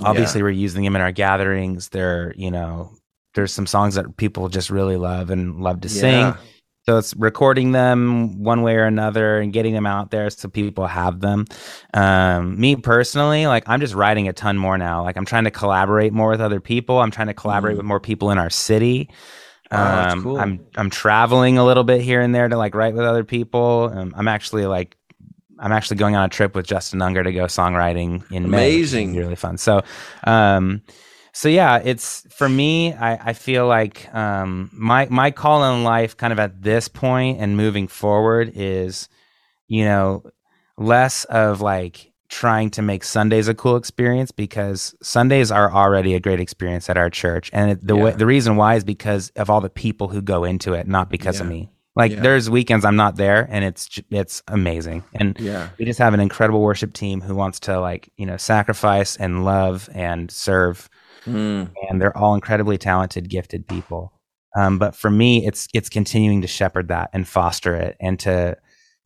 [0.00, 1.88] obviously we're using them in our gatherings.
[1.90, 2.92] They're you know
[3.34, 6.34] there's some songs that people just really love and love to sing.
[6.84, 10.86] So it's recording them one way or another and getting them out there so people
[10.86, 11.44] have them.
[11.94, 15.02] Um me personally like i'm just writing a ton more now.
[15.04, 16.98] Like i'm trying to collaborate more with other people.
[16.98, 17.78] I'm trying to collaborate Mhm.
[17.78, 19.08] with more people in our city.
[19.70, 20.38] Oh, um, cool.
[20.38, 23.90] I'm I'm traveling a little bit here and there to like write with other people.
[23.94, 24.96] Um, I'm actually like
[25.62, 28.74] I'm actually going on a trip with Justin Unger to go songwriting in May.
[28.74, 29.14] Amazing.
[29.16, 29.56] really fun.
[29.58, 29.82] So,
[30.24, 30.82] um,
[31.32, 32.92] so yeah, it's for me.
[32.92, 37.40] I, I feel like um, my my call in life, kind of at this point
[37.40, 39.08] and moving forward, is
[39.68, 40.24] you know
[40.76, 46.20] less of like trying to make Sundays a cool experience because Sundays are already a
[46.20, 49.60] great experience at our church, and the way, the reason why is because of all
[49.60, 51.70] the people who go into it, not because of me.
[51.94, 52.20] Like Yeah.
[52.20, 55.68] there's weekends I'm not there, and it's it's amazing, and Yeah.
[55.78, 59.44] we just have an incredible worship team who wants to like you know sacrifice and
[59.44, 60.88] love and serve
[61.26, 61.70] Mm.
[61.88, 64.12] and they're all incredibly talented gifted people
[64.56, 68.56] um, but for me it's it's continuing to shepherd that and foster it and to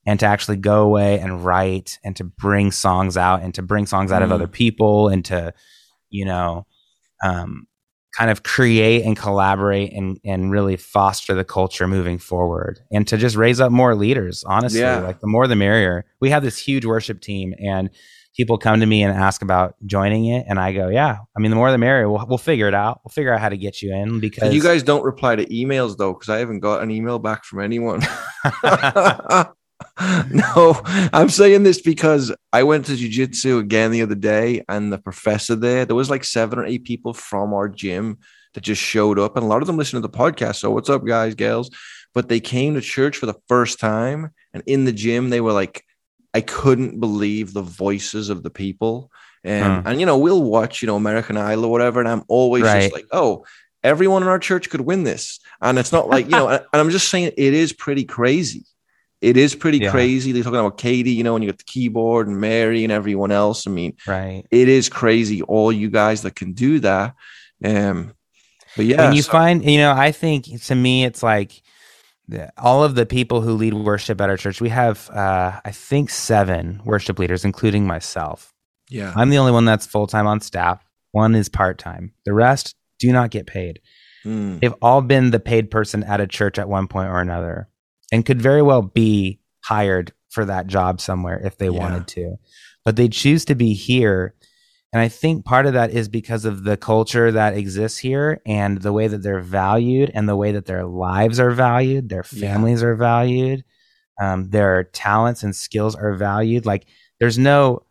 [0.07, 3.85] and to actually go away and write and to bring songs out and to bring
[3.85, 4.33] songs out of Mm.
[4.33, 5.53] other people and to
[6.09, 6.65] you know
[7.23, 7.67] um,
[8.17, 13.17] kind of create and collaborate and and really foster the culture moving forward and to
[13.17, 14.81] just raise up more leaders honestly.
[14.81, 15.01] Yeah.
[15.01, 16.07] like the more the merrier.
[16.21, 17.91] We have this huge worship team and
[18.35, 21.19] people come to me and ask about joining it and i go yeah.
[21.37, 22.09] I mean the more the merrier.
[22.09, 23.01] We'll, we'll figure it out.
[23.05, 25.45] We'll figure out how to get you in because And you guys don't reply to
[25.47, 28.01] emails though, because I haven't got an email back from anyone.
[30.31, 30.81] no,
[31.13, 35.55] I'm saying this because I went to jujitsu again the other day, and the professor
[35.55, 38.19] there, there was like seven or eight people from our gym
[38.55, 40.57] that just showed up, and a lot of them listen to the podcast.
[40.57, 41.71] So, what's up, guys, gals?
[42.15, 45.53] But they came to church for the first time, and in the gym, they were
[45.53, 45.85] like,
[46.33, 49.11] I couldn't believe the voices of the people.
[49.45, 49.89] And, Hmm.
[49.89, 52.83] and you know, we'll watch, you know, American Idol or whatever, and I'm always Right.
[52.83, 53.45] just like, oh,
[53.85, 55.39] everyone in our church could win this.
[55.61, 58.65] And it's not like, you know, and I'm just saying it is pretty crazy.
[59.27, 59.91] It is pretty Yeah.
[59.91, 60.33] crazy.
[60.33, 63.33] They're talking about Katie, you know, and you got the keyboard and Mary and everyone
[63.33, 63.67] else.
[63.67, 65.43] I mean, right it is crazy.
[65.43, 67.15] All you guys that can do that.
[67.65, 68.13] Um,
[68.77, 71.63] but yeah, and you so- find you know i think to me it's like
[72.29, 75.71] the, all of the people who lead worship at our church we have uh, i
[75.71, 78.53] think seven worship leaders including myself
[78.91, 83.11] yeah, i'm the only one that's full-time on staff one is part-time the rest do
[83.13, 83.81] not get paid
[84.27, 84.61] Mm.
[84.61, 87.69] they've all been the paid person at a church at one point or another
[88.13, 91.79] and could very well be hired for that job somewhere if they Yeah.
[91.79, 92.37] wanted to
[92.85, 94.35] but they choose to be here
[94.93, 98.83] and i think part of that is because of the culture that exists here and
[98.83, 102.41] the way that they're valued and the way that their lives are valued their Yeah.
[102.53, 103.65] families are valued
[104.21, 106.87] um, their talents and skills are valued like
[107.21, 107.83] there's no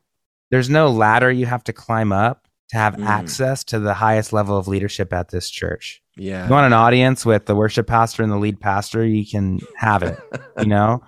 [0.51, 3.05] there's no ladder you have to climb up to have Mm.
[3.05, 6.45] access to the highest level of leadership at this church Yeah.
[6.45, 10.03] you want an audience with the worship pastor and the lead pastor, you can have
[10.03, 10.17] it,
[10.59, 11.03] you know?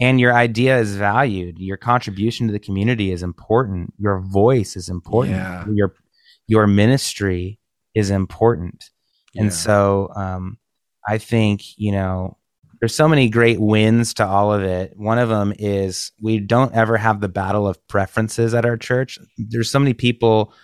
[0.00, 1.58] And your idea is valued.
[1.58, 3.92] Your contribution to the community is important.
[3.98, 5.36] Your voice is important.
[5.36, 5.64] Yeah.
[5.72, 5.94] Your
[6.46, 7.58] your ministry
[7.94, 8.90] is important.
[9.34, 9.42] Yeah.
[9.42, 10.58] And so um,
[11.06, 12.38] I think, you know,
[12.80, 14.96] there's so many great wins to all of it.
[14.96, 19.18] One of them is we don't ever have the battle of preferences at our church.
[19.36, 20.54] There's so many people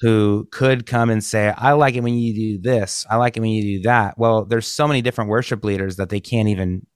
[0.00, 3.06] who could come and say, I like it when you do this.
[3.10, 4.18] I like it when you do that.
[4.18, 6.86] Well, there's so many different worship leaders that they can't even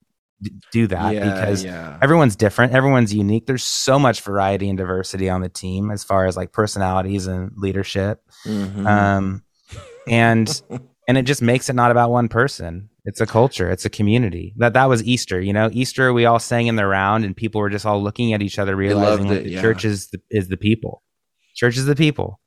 [0.41, 1.99] d- do that yeah, because yeah.
[2.01, 2.73] everyone's different.
[2.73, 3.47] Everyone's unique.
[3.47, 7.53] There's so much variety and diversity on the team as far as like personalities and
[7.57, 8.23] leadership.
[8.47, 8.87] Mhm.
[8.87, 9.43] Um,
[10.09, 10.63] and
[11.09, 12.89] and it just makes it not about one person.
[13.05, 13.71] It's a culture.
[13.71, 14.55] It's a community.
[14.57, 15.43] That that was Easter.
[15.43, 18.33] You know, Easter we all sang in the round, and people were just all looking
[18.33, 19.61] at each other, realizing loved like, the yeah.
[19.61, 21.03] church is the, is the people.
[21.55, 22.41] Church is the people.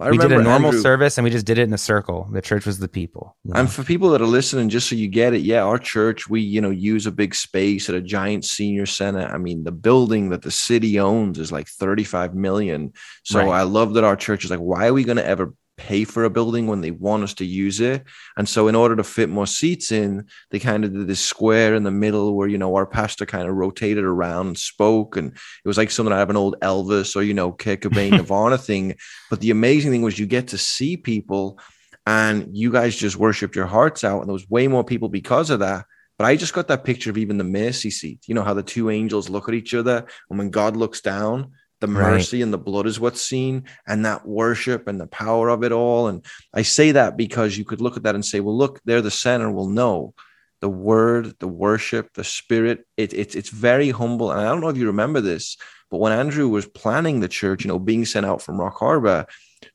[0.00, 2.28] I we did a normal Andrew- service, and we just did it in a circle.
[2.32, 3.36] The church was the people.
[3.44, 3.60] know?
[3.60, 6.40] And for people that are listening, just so you get it, yeah, our church, we,
[6.40, 9.26] you know, use a big space at a giant senior center.
[9.26, 12.92] I mean, the building that the city owns is like 35 million.
[13.24, 13.48] So Right.
[13.60, 16.24] I love that our church is like, why are we going to ever pay for
[16.24, 18.04] a building when they want us to use it?
[18.36, 21.74] And so in order to fit more seats in, they kind of did this square
[21.74, 25.16] in the middle where, you know, our pastor kind of rotated around and spoke.
[25.16, 28.10] And it was like something out of an old Elvis or, you know, Kurt Cobain
[28.10, 28.94] Nirvana thing.
[29.30, 31.58] But the amazing thing was you get to see people
[32.06, 35.50] and you guys just worshiped your hearts out and there was way more people because
[35.50, 35.84] of that
[36.18, 38.62] but i just got that picture of even the mercy seat you know how the
[38.62, 42.12] two angels look at each other and when god looks down the Right.
[42.12, 45.72] mercy and the blood is what's seen and that worship and the power of it
[45.72, 46.08] all.
[46.08, 46.24] And
[46.54, 49.10] i say that because you could look at that and say well look they're the
[49.10, 49.50] center.
[49.50, 50.14] Well no
[50.60, 54.30] the word the worship the spirit it, it's it's very humble.
[54.30, 55.56] And i don't know if you remember this
[55.90, 59.26] but when andrew was planning the church you know being sent out from rock harbor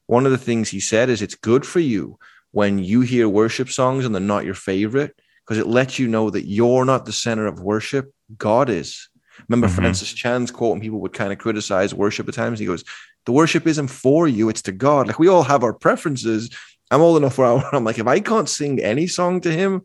[0.07, 2.17] one of the things he said is it's good for you
[2.51, 5.13] when you hear worship songs and they're not your favorite
[5.43, 8.11] because it lets you know that you're not the center of worship.
[8.37, 9.09] God is
[9.47, 9.75] remember Mhm.
[9.75, 12.59] francis chan's quote and people would kind of criticize worship at times?
[12.59, 12.83] He goes
[13.25, 15.07] the worship isn't for you it's to god.
[15.07, 16.49] Like we all have our preferences.
[16.91, 19.81] I'm old enough where i'm like if i can't sing any song to him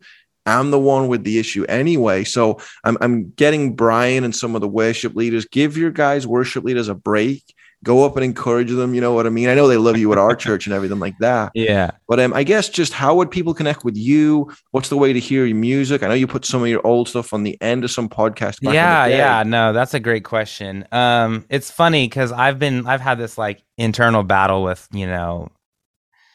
[0.46, 2.24] i'm the one with the issue anyway.
[2.24, 6.64] So i'm, I'm getting brian and some of the worship leaders give your guys worship
[6.64, 7.42] leaders a break
[7.84, 10.12] go up and encourage them you know what i mean i know they love you
[10.12, 11.90] at our church and everything like that yeah.
[12.08, 14.50] but um, I guess just how would people connect with you?
[14.70, 16.02] What's the way to hear your music?
[16.02, 18.60] I know you put some of your old stuff on the end of some podcast.
[18.62, 23.00] back yeah yeah no that's a great question um it's funny because i've been i've
[23.00, 25.48] had this like internal battle with you know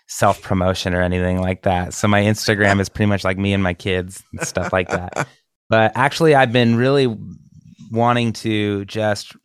[0.07, 3.63] self promotion or anything like that so my instagram is pretty much like me and
[3.63, 5.27] my kids and stuff like that
[5.69, 7.17] but actually i've been really
[7.91, 9.35] wanting to just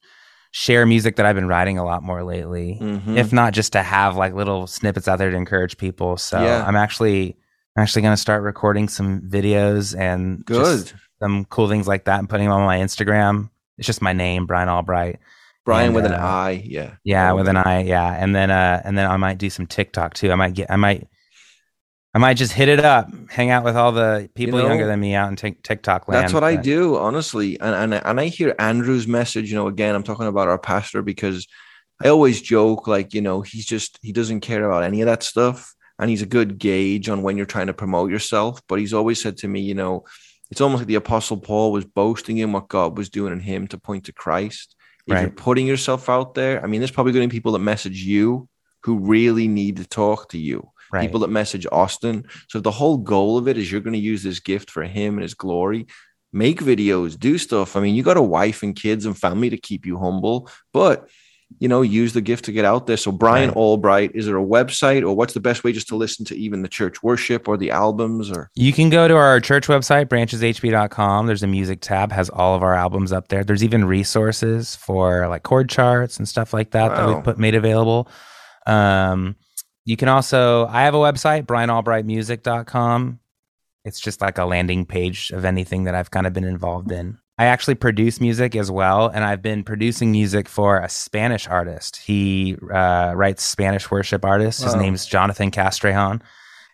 [0.53, 3.17] share music that i've been writing a lot more lately Mhm.
[3.17, 6.65] if not just to have like little snippets out there to encourage people so Yeah.
[6.67, 7.37] i'm actually
[7.77, 12.05] i'm actually going to start recording some videos and just good, some cool things like
[12.07, 13.51] that and putting them on my Instagram.
[13.79, 15.21] It's just my name, Brian Albright.
[15.65, 16.63] Brian and, with an uh, I.
[16.67, 17.83] Yeah, Yeah, with an I.
[17.83, 20.33] Yeah, and then uh, and then I might do some TikTok too.
[20.33, 21.07] I might get, I might,
[22.13, 24.99] I might just hit it up, hang out with all the people know, younger than
[24.99, 26.25] me out in Tik TikTok land.
[26.25, 27.59] That's what I do, honestly.
[27.61, 29.49] And, and and I hear Andrew's message.
[29.49, 31.47] You know, again, I'm talking about our pastor because
[32.03, 35.23] I always joke like, you know, he's just he doesn't care about any of that
[35.23, 38.61] stuff, and he's a good gauge on when you're trying to promote yourself.
[38.69, 40.05] But he's always said to me, you know,
[40.51, 43.69] it's almost like the Apostle Paul was boasting in what God was doing in him
[43.69, 44.75] to point to Christ.
[45.07, 47.59] If you're putting yourself out there, I mean, there's probably going to be people that
[47.61, 48.49] message you
[48.85, 51.03] who really need to talk to you Right.
[51.03, 52.27] people that message Austin.
[52.49, 55.15] So the whole goal of it is you're going to use this gift for him
[55.15, 55.87] and his glory,
[56.33, 57.77] make videos, do stuff.
[57.77, 61.09] I mean, you got a wife and kids and family to keep you humble, but
[61.59, 62.97] you know, use the gift to get out there.
[62.97, 63.57] So Brian Right.
[63.57, 66.63] Albright, is there a website or what's the best way just to listen to even
[66.63, 71.27] the church worship or the albums or You can go to our church website, brancheshb.com.
[71.27, 73.43] There's a music tab, has all of our albums up there.
[73.43, 77.55] There's even resources for like chord charts and stuff like that that we've put made
[77.55, 78.09] available.
[78.67, 79.37] Um,
[79.91, 83.19] you can also, I have a website, brianalbrightmusic.com.
[83.85, 87.19] It's just like a landing page of anything that I've kind of been involved in.
[87.39, 91.97] I actually produce music as well, and I've been producing music for a Spanish artist.
[91.97, 94.63] He uh, writes Spanish worship artists.
[94.63, 94.81] His Wow.
[94.81, 96.21] name's Jonathan Castrejon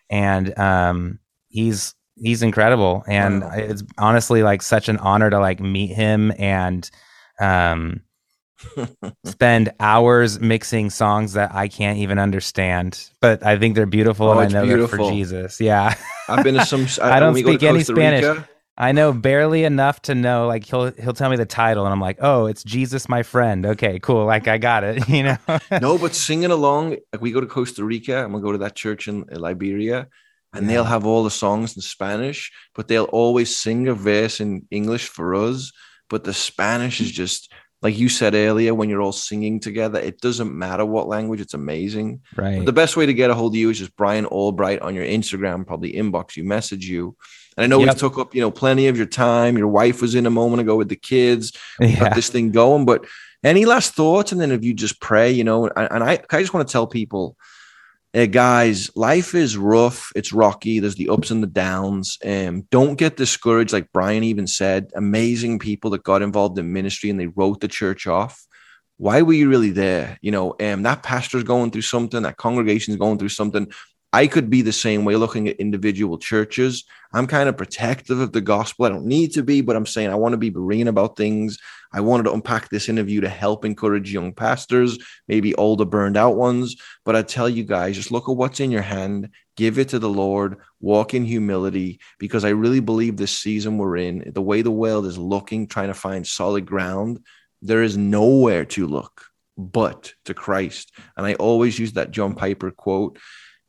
[0.09, 1.19] and um,
[1.49, 3.51] he's he's incredible, and Wow.
[3.55, 6.89] it's honestly like such an honor to like meet him and
[7.39, 8.01] um,
[9.25, 14.39] spend hours mixing songs that I can't even understand, but I think they're beautiful, Oh,
[14.39, 15.07] and I know they're beautiful.
[15.09, 15.59] for Jesus.
[15.61, 15.95] Yeah.
[16.27, 16.87] I've been to some.
[17.03, 18.23] I don't we go to speak any Spanish.
[18.25, 21.91] Rica- I know barely enough to know like he'll he'll tell me the title and
[21.93, 24.25] I'm like, "Oh, it's Jesus my friend." Okay, cool.
[24.25, 25.37] Like I got it, you know.
[25.81, 28.75] no, but singing along, like we go to Costa Rica and we'll go to that
[28.75, 30.07] church in Liberia,
[30.53, 30.73] and Yeah.
[30.73, 35.07] they'll have all the songs in Spanish, but they'll always sing a verse in English
[35.07, 35.71] for us.
[36.09, 37.51] But the Spanish is just
[37.87, 41.53] like you said earlier, when you're all singing together, it doesn't matter what language, it's
[41.53, 42.19] amazing.
[42.35, 42.57] right.
[42.57, 44.93] But the best way to get a hold of you is just Brian Albright on
[44.93, 47.15] your Instagram, probably inbox you, message you.
[47.55, 47.87] And I know Yep.
[47.87, 49.57] we took up, you know, plenty of your time.
[49.57, 52.13] Your wife was in a moment ago with the kids got yeah.
[52.13, 52.83] this thing going.
[52.83, 53.05] But
[53.41, 54.33] any last thoughts?
[54.33, 56.71] And then if you just pray, you know, and, and I, I just want to
[56.71, 57.37] tell people,
[58.13, 60.11] uh, guys, life is rough.
[60.15, 60.79] It's rocky.
[60.79, 62.17] There's the ups and the downs.
[62.25, 63.73] Um, don't get discouraged.
[63.73, 67.67] Like Brian even said, amazing people that got involved in ministry and they wrote the
[67.67, 68.45] church off.
[68.97, 70.17] Why were you really there?
[70.21, 73.71] You know, um, that pastor's going through something, that congregation's going through something.
[74.13, 76.85] I could be the same way looking at individual churches.
[77.11, 78.85] I'm kind of protective of the gospel.
[78.85, 81.57] I don't need to be, but I'm saying I want to be berean about things.
[81.91, 84.97] I wanted to unpack this interview to help encourage young pastors,
[85.27, 86.77] maybe older, burned out ones.
[87.05, 89.99] But I tell you guys, just look at what's in your hand, give it to
[89.99, 94.61] the Lord, walk in humility, because I really believe this season we're in, the way
[94.61, 97.19] the world is looking, trying to find solid ground,
[97.61, 99.25] there is nowhere to look
[99.57, 100.93] but to Christ.
[101.15, 103.17] And I always use that John Piper quote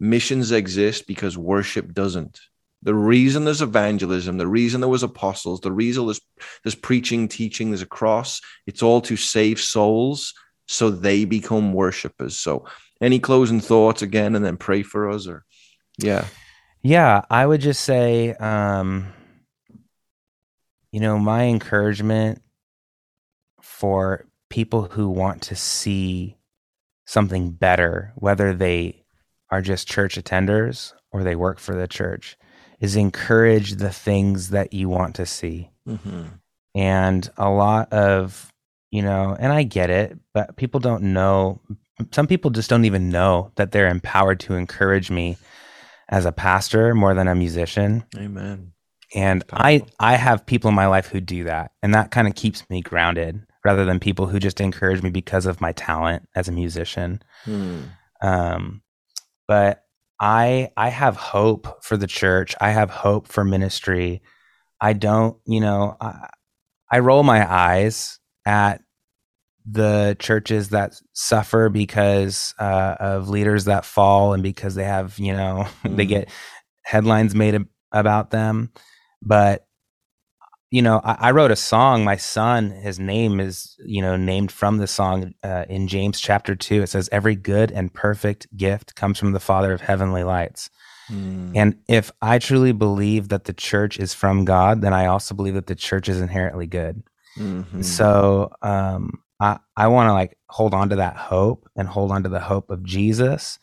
[0.00, 2.40] missions exist because worship doesn't.
[2.82, 6.20] The reason there's evangelism, the reason there was apostles, the reason there's,
[6.62, 10.34] there's preaching, teaching, there's a cross, it's all to save souls
[10.66, 12.36] so they become worshipers.
[12.38, 12.66] So
[13.00, 15.44] any closing thoughts again and then pray for us or
[15.98, 16.26] yeah.
[16.82, 19.12] Yeah, I would just say, um,
[20.92, 22.40] you know, my encouragement
[23.60, 26.36] for people who want to see
[27.04, 29.04] something better, whether they
[29.50, 32.36] are just church attenders or they work for the church,
[32.80, 35.70] is encourage the things that you want to see.
[35.86, 36.24] Mm-hmm.
[36.74, 38.52] And a lot of,
[38.90, 41.60] you know, and I get it, but people don't know.
[42.12, 45.36] Some people just don't even know that they're empowered to encourage me
[46.08, 48.04] as a pastor more than a musician.
[48.16, 48.72] Amen.
[49.14, 49.82] And I.
[49.98, 51.72] I have people in my life who do that.
[51.82, 55.46] And that kind of keeps me grounded rather than people who just encourage me because
[55.46, 57.22] of my talent as a musician.
[57.44, 57.80] Hmm.
[58.22, 58.82] Um,
[59.48, 59.82] but
[60.20, 62.54] I I have hope for the church.
[62.60, 64.22] I have hope for ministry.
[64.80, 66.28] I don't, you know, I,
[66.90, 68.82] I roll my eyes at
[69.70, 75.32] the churches that suffer because uh, of leaders that fall and because they have, you
[75.34, 76.08] know, they Mhm.
[76.08, 76.30] get
[76.84, 78.72] headlines made ab- about them.
[79.22, 79.66] But
[80.70, 82.04] you know, I, I wrote a song.
[82.04, 86.54] My son, his name is, you know, named from the song uh, in James chapter
[86.54, 86.82] two.
[86.82, 90.68] It says, "Every good and perfect gift comes from the Father of heavenly lights."
[91.08, 91.52] Hmm.
[91.54, 95.54] And if I truly believe that the church is from God, then I also believe
[95.54, 97.02] that the church is inherently good.
[97.38, 97.82] Mhm.
[97.82, 102.24] So um, I I want to like hold on to that hope and hold on
[102.24, 103.58] to the hope of Jesus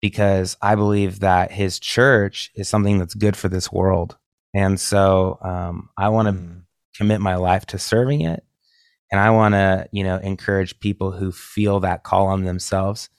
[0.00, 4.16] because I believe that His church is something that's good for this world,
[4.54, 6.58] and so um, I want to Hmm.
[6.96, 8.44] commit my life to serving it,
[9.12, 13.10] and I want to you know encourage people who feel that call on themselves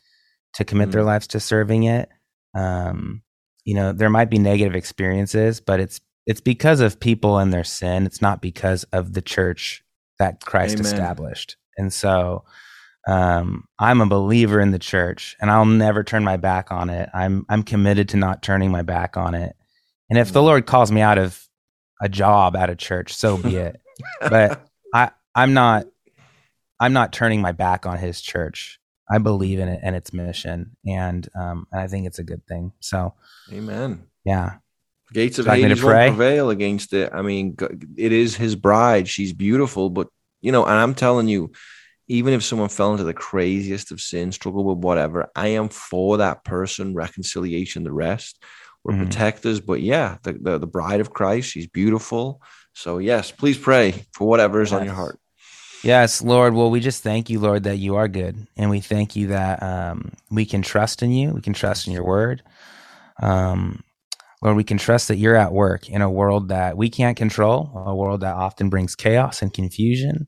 [0.56, 1.06] to commit their Mm.
[1.06, 2.10] lives to serving it.
[2.56, 3.24] Um,
[3.66, 7.64] you know, there might be negative experiences, but it's it's because of people and their
[7.64, 8.06] sin.
[8.06, 9.84] It's not because of the church
[10.20, 10.86] that Christ Amen.
[10.86, 11.58] established.
[11.78, 12.46] And so
[13.08, 17.10] um, I'm a believer in the church and I'll never turn my back on it.
[17.14, 19.56] I'm I'm committed to not turning my back on it.
[20.10, 20.46] And if the Mm.
[20.46, 21.42] Lord calls me out of
[22.02, 23.80] a job at a church, so be it.
[24.20, 25.86] but I I'm not
[26.80, 28.80] I'm not turning my back on his church.
[29.10, 32.46] I believe in it and its mission, and um, and I think it's a good
[32.48, 32.72] thing.
[32.80, 33.14] So
[33.52, 34.06] Amen.
[34.24, 34.56] yeah,
[35.14, 37.12] Gates of Would you like me to Hades won't prevail against it.
[37.14, 37.56] I mean,
[37.98, 39.08] it is his bride.
[39.08, 40.08] She's beautiful, but
[40.42, 41.52] you know, and I'm telling you,
[42.08, 46.18] even if someone fell into the craziest of sin, struggle with whatever, I am for
[46.18, 48.44] that person, reconciliation, the rest.
[48.86, 49.00] We're Mhm.
[49.00, 52.40] protectors, but yeah, the, the the bride of Christ, she's beautiful.
[52.74, 55.20] So yes, please pray for whatever is on your heart.
[55.84, 56.54] yes, Lord.
[56.54, 59.64] Well, we just thank you, Lord, that you are good, and we thank you that
[59.64, 61.32] um, we can trust in you.
[61.32, 62.44] We can trust in your word.
[63.24, 63.84] Um,
[64.44, 67.72] Lord, we can trust that you're at work in a world that we can't control,
[67.88, 70.28] a world that often brings chaos and confusion.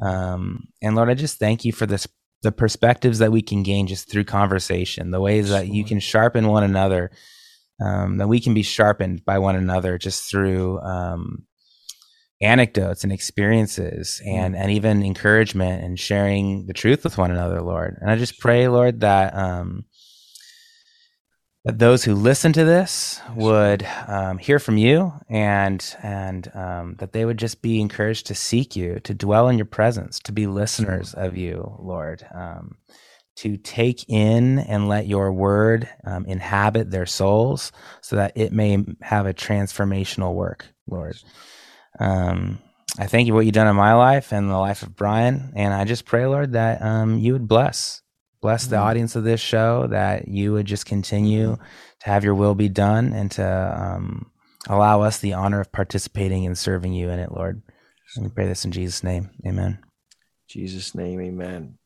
[0.00, 2.08] Um, and Lord, I just thank you for this
[2.42, 6.48] the perspectives that we can gain just through conversation, the ways that you can sharpen
[6.48, 7.12] one another
[7.82, 11.44] um, that we can be sharpened by one another just through um,
[12.40, 17.96] anecdotes and experiences and, and even encouragement and sharing the truth with one another, Lord.
[18.00, 19.84] And I just pray, Lord, that um,
[21.64, 27.12] that those who listen to this would um, hear from you and and um, that
[27.12, 30.46] they would just be encouraged to seek you to dwell in your presence to be
[30.46, 32.26] listeners of you lord.
[32.34, 32.76] Um,
[33.36, 38.84] to take in and let your word um, inhabit their souls so that it may
[39.00, 41.16] have a transformational work lord
[41.98, 42.58] um,
[42.98, 45.52] i thank you for what you've done in my life and the life of brian
[45.56, 48.02] and i just pray lord that um, you would bless
[48.42, 48.84] bless the mm-hmm.
[48.84, 51.56] audience of this show that you would just continue
[52.00, 54.30] to have your will be done and to um,
[54.68, 57.62] allow us the honor of participating and serving you in it, Lord.
[58.16, 59.30] And we pray this in Jesus' name.
[59.46, 59.78] Amen.
[60.48, 61.78] Jesus' name, amen.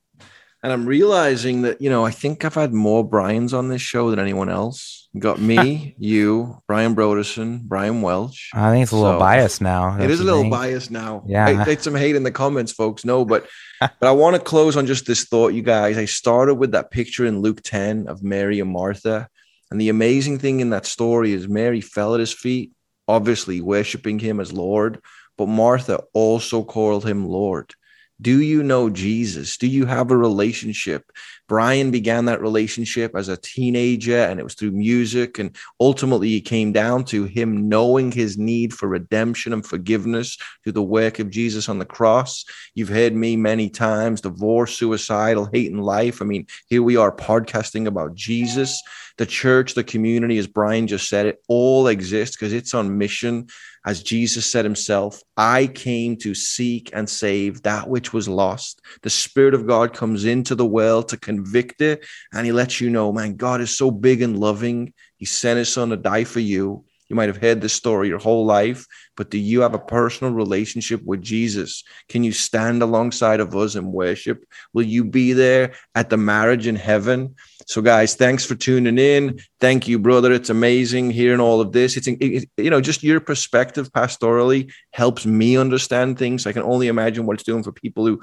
[0.66, 4.10] And I'm realizing that, you know, I think I've had more Brian's on this show
[4.10, 5.09] than anyone else.
[5.12, 8.51] You got me, you, Brian Brodersen, Brian Welch.
[8.52, 9.97] I think it's a little so, biased now.
[9.97, 10.51] It is a little think?
[10.51, 11.22] biased now.
[11.28, 11.64] Yeah.
[11.64, 13.05] I, some hate in the comments, folks.
[13.05, 13.47] No, but
[13.80, 15.98] but I want to close on just this thought, you guys.
[15.98, 19.28] I started with that picture in Luke 10 of Mary and Martha.
[19.70, 22.72] And the amazing thing in that story is Mary fell at his feet,
[23.06, 25.01] obviously worshiping him as Lord,
[25.38, 27.72] but Martha also called him Lord.
[28.20, 29.56] Do you know Jesus?
[29.59, 31.12] Do you have a relationship?
[31.48, 35.39] Brian began that relationship as a teenager, and it was through music.
[35.39, 40.73] And ultimately, it came down to him knowing his need for redemption and forgiveness through
[40.73, 42.44] the work of Jesus on the cross.
[42.74, 46.20] You've heard me many times divorce, suicidal, hating life.
[46.20, 48.82] I mean, here we are podcasting about Jesus.
[49.18, 53.47] The church, the community, as Brian just said, it all exists because it's on mission
[53.86, 58.82] as Jesus said himself, I came to seek and save that which was lost.
[59.02, 61.35] The Spirit of God comes into the world to convict
[61.80, 64.92] it, and He lets you know, man, God is so big and loving.
[65.16, 66.84] He sent His Son to die for you.
[67.08, 68.84] You might have heard this story your whole life,
[69.16, 71.84] but do you have a personal relationship with Jesus?
[72.08, 74.44] Can you stand alongside of us and worship?
[74.72, 77.36] Will you be there at the marriage in heaven?
[77.66, 79.38] So, guys, thanks for tuning in.
[79.60, 80.32] Thank you, brother.
[80.32, 81.96] It's amazing hearing all of this.
[81.96, 86.46] It's, it, you know, just your perspective pastorally helps me understand things.
[86.46, 88.20] I can only imagine what it's doing for people who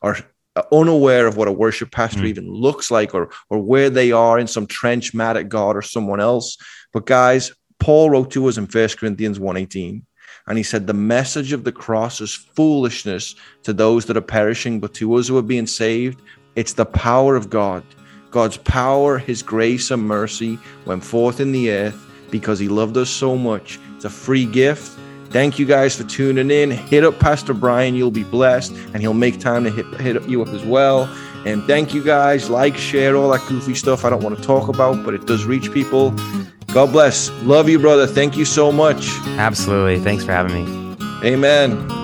[0.00, 0.16] are
[0.72, 2.26] unaware of what a worship pastor mm.
[2.26, 5.82] even looks like or or where they are in some trench mad at God or
[5.82, 6.56] someone else.
[6.92, 10.02] But guys, Paul wrote to us in First Corinthians 1:18
[10.48, 14.80] and he said the message of the cross is foolishness to those that are perishing
[14.80, 16.20] but to us who are being saved
[16.56, 17.84] it's the power of God
[18.32, 23.10] God's power, His grace and mercy went forth in the earth because He loved us
[23.10, 23.78] so much.
[23.94, 24.98] It's a free gift.
[25.32, 26.70] Thank you guys for tuning in.
[26.70, 27.94] Hit up Pastor Brian.
[27.94, 31.04] You'll be blessed, and he'll make time to hit, hit you up as well.
[31.46, 32.50] And thank you guys.
[32.50, 35.44] Like, share, all that goofy stuff I don't want to talk about, but it does
[35.44, 36.10] reach people.
[36.68, 37.30] God bless.
[37.42, 38.06] Love you, brother.
[38.06, 39.08] Thank you so much.
[39.38, 39.98] Absolutely.
[40.00, 40.96] Thanks for having me.
[41.24, 42.01] Amen.